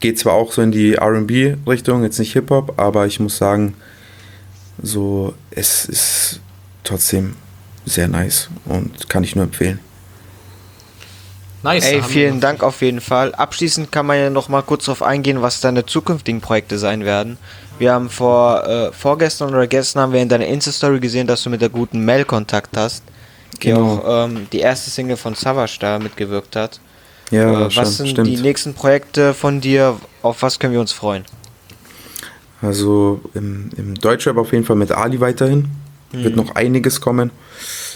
[0.00, 3.74] Geht zwar auch so in die RB-Richtung, jetzt nicht Hip-Hop, aber ich muss sagen,
[4.82, 6.40] so, es ist
[6.84, 7.36] trotzdem
[7.84, 9.80] sehr nice und kann ich nur empfehlen.
[11.62, 11.84] Nice.
[11.84, 13.34] Ey, vielen Dank auf jeden Fall.
[13.34, 17.36] Abschließend kann man ja noch mal kurz darauf eingehen, was deine zukünftigen Projekte sein werden.
[17.78, 21.50] Wir haben vor äh, vorgestern oder gestern haben wir in deiner Insta-Story gesehen, dass du
[21.50, 23.02] mit der guten Mel Kontakt hast,
[23.62, 23.98] die genau.
[23.98, 26.80] auch ähm, die erste Single von Savage da mitgewirkt hat.
[27.30, 28.28] Ja, äh, was sind stimmt.
[28.28, 29.96] die nächsten Projekte von dir?
[30.22, 31.24] Auf was können wir uns freuen?
[32.62, 35.68] Also im, im Deutschrap auf jeden Fall mit Ali weiterhin.
[36.12, 36.24] Mhm.
[36.24, 37.30] Wird noch einiges kommen.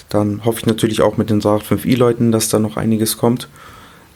[0.09, 3.49] Dann hoffe ich natürlich auch mit den 385i-Leuten, dass da noch einiges kommt.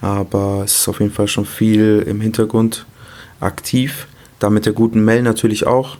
[0.01, 2.87] Aber es ist auf jeden Fall schon viel im Hintergrund
[3.41, 4.07] aktiv.
[4.39, 5.99] Da mit der guten Mel natürlich auch.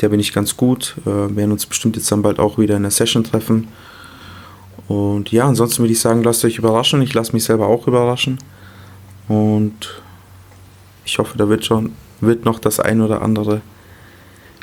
[0.00, 0.96] Der bin ich ganz gut.
[1.04, 3.68] Wir werden uns bestimmt jetzt dann bald auch wieder in der Session treffen.
[4.88, 7.02] Und ja, ansonsten würde ich sagen, lasst euch überraschen.
[7.02, 8.38] Ich lasse mich selber auch überraschen.
[9.28, 10.02] Und
[11.04, 13.60] ich hoffe, da wird schon wird noch das ein oder andere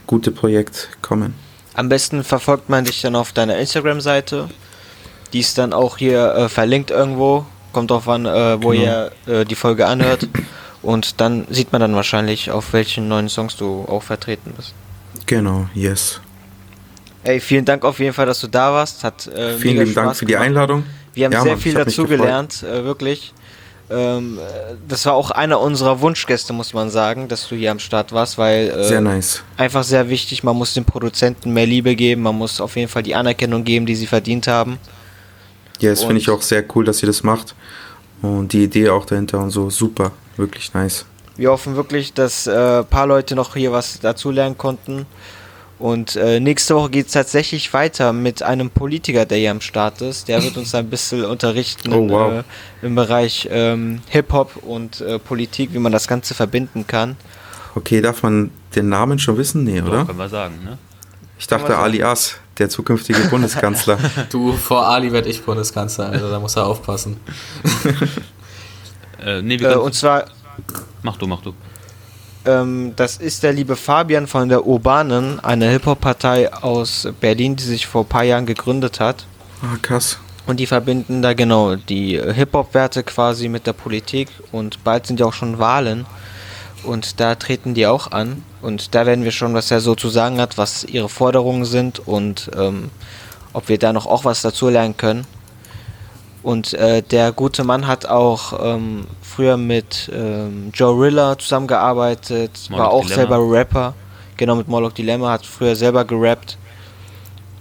[0.07, 1.35] gute Projekt kommen.
[1.73, 4.49] Am besten verfolgt man dich dann auf deiner Instagram-Seite.
[5.33, 7.45] Die ist dann auch hier äh, verlinkt irgendwo.
[7.71, 8.83] Kommt drauf an, äh, wo genau.
[8.83, 10.27] ihr äh, die Folge anhört.
[10.81, 14.73] Und dann sieht man dann wahrscheinlich, auf welchen neuen Songs du auch vertreten bist.
[15.27, 16.19] Genau, yes.
[17.23, 19.03] Ey, vielen Dank auf jeden Fall, dass du da warst.
[19.03, 20.83] Hat, äh, vielen lieben Dank für die Einladung.
[21.13, 23.33] Wir haben ja, sehr Mann, viel dazu gelernt, äh, wirklich.
[23.91, 24.39] Ähm,
[24.87, 28.37] das war auch einer unserer Wunschgäste, muss man sagen, dass du hier am Start warst,
[28.37, 29.43] weil äh, sehr nice.
[29.57, 33.03] einfach sehr wichtig, man muss den Produzenten mehr Liebe geben, man muss auf jeden Fall
[33.03, 34.79] die Anerkennung geben, die sie verdient haben.
[35.79, 37.55] Ja, das finde ich auch sehr cool, dass ihr das macht.
[38.21, 41.05] Und die Idee auch dahinter und so, super, wirklich nice.
[41.37, 45.07] Wir hoffen wirklich, dass ein äh, paar Leute noch hier was dazulernen konnten.
[45.81, 49.99] Und äh, nächste Woche geht es tatsächlich weiter mit einem Politiker, der hier am Start
[50.01, 50.27] ist.
[50.27, 52.43] Der wird uns ein bisschen unterrichten oh, wow.
[52.83, 57.17] äh, im Bereich ähm, Hip-Hop und äh, Politik, wie man das Ganze verbinden kann.
[57.73, 59.63] Okay, darf man den Namen schon wissen?
[59.63, 59.99] Nee, oder?
[59.99, 60.77] Ja, können wir sagen, ne?
[61.39, 63.97] Ich dachte Ali As, der zukünftige Bundeskanzler.
[64.29, 67.17] du, vor Ali werde ich Bundeskanzler, also da muss er aufpassen.
[69.25, 70.25] äh, nee, äh, und zwar.
[71.01, 71.55] Mach du, mach du.
[72.45, 77.87] Ähm, das ist der liebe Fabian von der Urbanen, eine Hip-Hop-Partei aus Berlin, die sich
[77.87, 79.25] vor ein paar Jahren gegründet hat.
[79.61, 80.17] Ah, krass.
[80.47, 85.27] Und die verbinden da genau die Hip-Hop-Werte quasi mit der Politik und bald sind ja
[85.27, 86.05] auch schon Wahlen.
[86.83, 88.43] Und da treten die auch an.
[88.61, 91.99] Und da werden wir schon, was er so zu sagen hat, was ihre Forderungen sind
[92.07, 92.89] und ähm,
[93.53, 95.25] ob wir da noch auch was dazu lernen können.
[96.43, 102.83] Und äh, der gute Mann hat auch ähm, früher mit ähm, Joe Rilla zusammengearbeitet, Moloch
[102.83, 103.15] war auch Dilemma.
[103.15, 103.93] selber Rapper.
[104.37, 106.57] Genau, mit Moloch Dilemma, hat früher selber gerappt.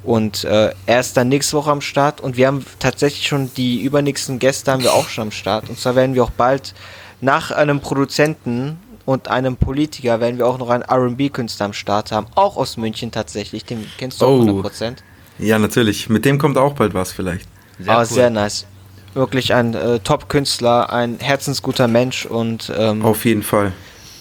[0.02, 3.82] Und äh, er ist dann nächste Woche am Start und wir haben tatsächlich schon die
[3.82, 5.68] übernächsten Gäste haben wir auch schon am Start.
[5.68, 6.74] Und zwar werden wir auch bald
[7.20, 12.28] nach einem Produzenten und einem Politiker werden wir auch noch einen R&B-Künstler am Start haben.
[12.34, 14.62] Auch aus München tatsächlich, den kennst du auch oh.
[14.62, 14.96] 100%.
[15.38, 16.08] Ja, natürlich.
[16.08, 17.46] Mit dem kommt auch bald was vielleicht.
[17.78, 18.06] Sehr, oh, cool.
[18.06, 18.66] sehr nice
[19.14, 23.72] wirklich ein äh, Top-Künstler, ein herzensguter Mensch und ähm, auf jeden Fall.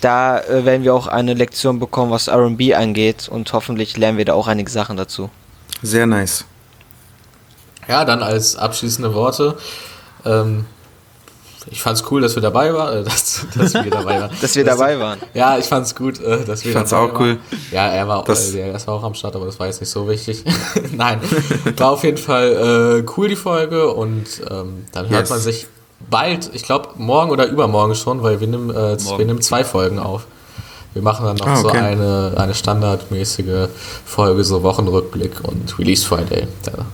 [0.02, 4.26] Da äh, werden wir auch eine Lektion bekommen, was RB angeht und hoffentlich lernen wir
[4.26, 5.30] da auch einige Sachen dazu.
[5.82, 6.46] Sehr nice.
[7.88, 9.58] Ja, dann als abschließende Worte.
[10.26, 10.66] Ähm,
[11.72, 14.32] ich fand's cool, dass wir dabei waren, äh, dass, dass wir dabei waren.
[14.42, 15.20] dass wir dabei waren.
[15.34, 17.38] Ja, ich fand's gut, äh, dass wir ich fand's auch cool.
[17.72, 19.90] Ja, er war, das, äh, er war auch am Start, aber das war jetzt nicht
[19.90, 20.44] so wichtig.
[20.92, 21.20] Nein,
[21.78, 25.30] war auf jeden Fall äh, cool die Folge und ähm, dann hört yes.
[25.30, 25.68] man sich
[26.10, 30.00] bald, ich glaube morgen oder übermorgen schon, weil wir nehmen, äh, wir nehmen zwei Folgen
[30.00, 30.26] auf.
[30.94, 31.62] Wir machen dann noch ah, okay.
[31.62, 33.68] so eine, eine standardmäßige
[34.06, 36.48] Folge, so Wochenrückblick und Release Friday.
[36.64, 36.86] Da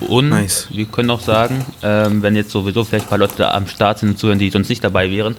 [0.00, 0.68] und nice.
[0.70, 4.00] wir können auch sagen, ähm, wenn jetzt sowieso vielleicht ein paar Leute da am Start
[4.00, 5.36] sind und zuhören, die sonst nicht dabei wären,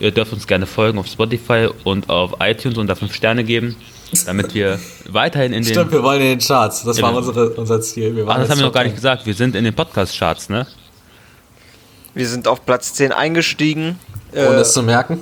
[0.00, 3.76] ihr dürft uns gerne folgen auf Spotify und auf iTunes und da fünf Sterne geben,
[4.26, 5.72] damit wir weiterhin in den.
[5.72, 6.82] Stimmt, wir wollen in den Charts.
[6.84, 8.14] Das war unsere, unser Ziel.
[8.16, 9.26] Wir Ach, das haben wir noch gar nicht gesagt.
[9.26, 10.66] Wir sind in den Podcast-Charts, ne?
[12.14, 13.98] Wir sind auf Platz 10 eingestiegen.
[14.32, 15.20] Ohne äh, es zu merken.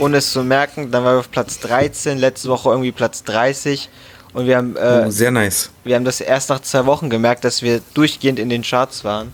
[0.00, 0.90] Ohne es zu merken.
[0.90, 3.88] Dann waren wir auf Platz 13, letzte Woche irgendwie Platz 30.
[4.32, 5.70] Und wir haben, äh, oh, sehr nice.
[5.84, 9.32] Wir haben das erst nach zwei Wochen gemerkt, dass wir durchgehend in den Charts waren.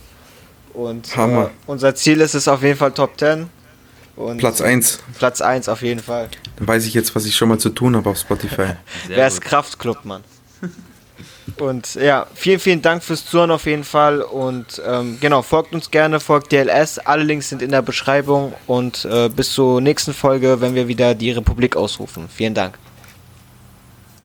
[0.73, 1.45] Und Hammer.
[1.45, 3.49] Äh, unser Ziel ist es auf jeden Fall Top 10.
[4.15, 4.99] Und Platz 1.
[5.17, 6.29] Platz 1 auf jeden Fall.
[6.57, 8.73] Dann weiß ich jetzt, was ich schon mal zu tun habe auf Spotify.
[9.07, 10.23] Wer ist Kraftclub, Mann?
[11.59, 14.21] Und ja, vielen, vielen Dank fürs Zuhören auf jeden Fall.
[14.21, 16.99] Und ähm, genau, folgt uns gerne, folgt DLS.
[16.99, 18.53] Alle Links sind in der Beschreibung.
[18.67, 22.27] Und äh, bis zur nächsten Folge, wenn wir wieder die Republik ausrufen.
[22.33, 22.77] Vielen Dank.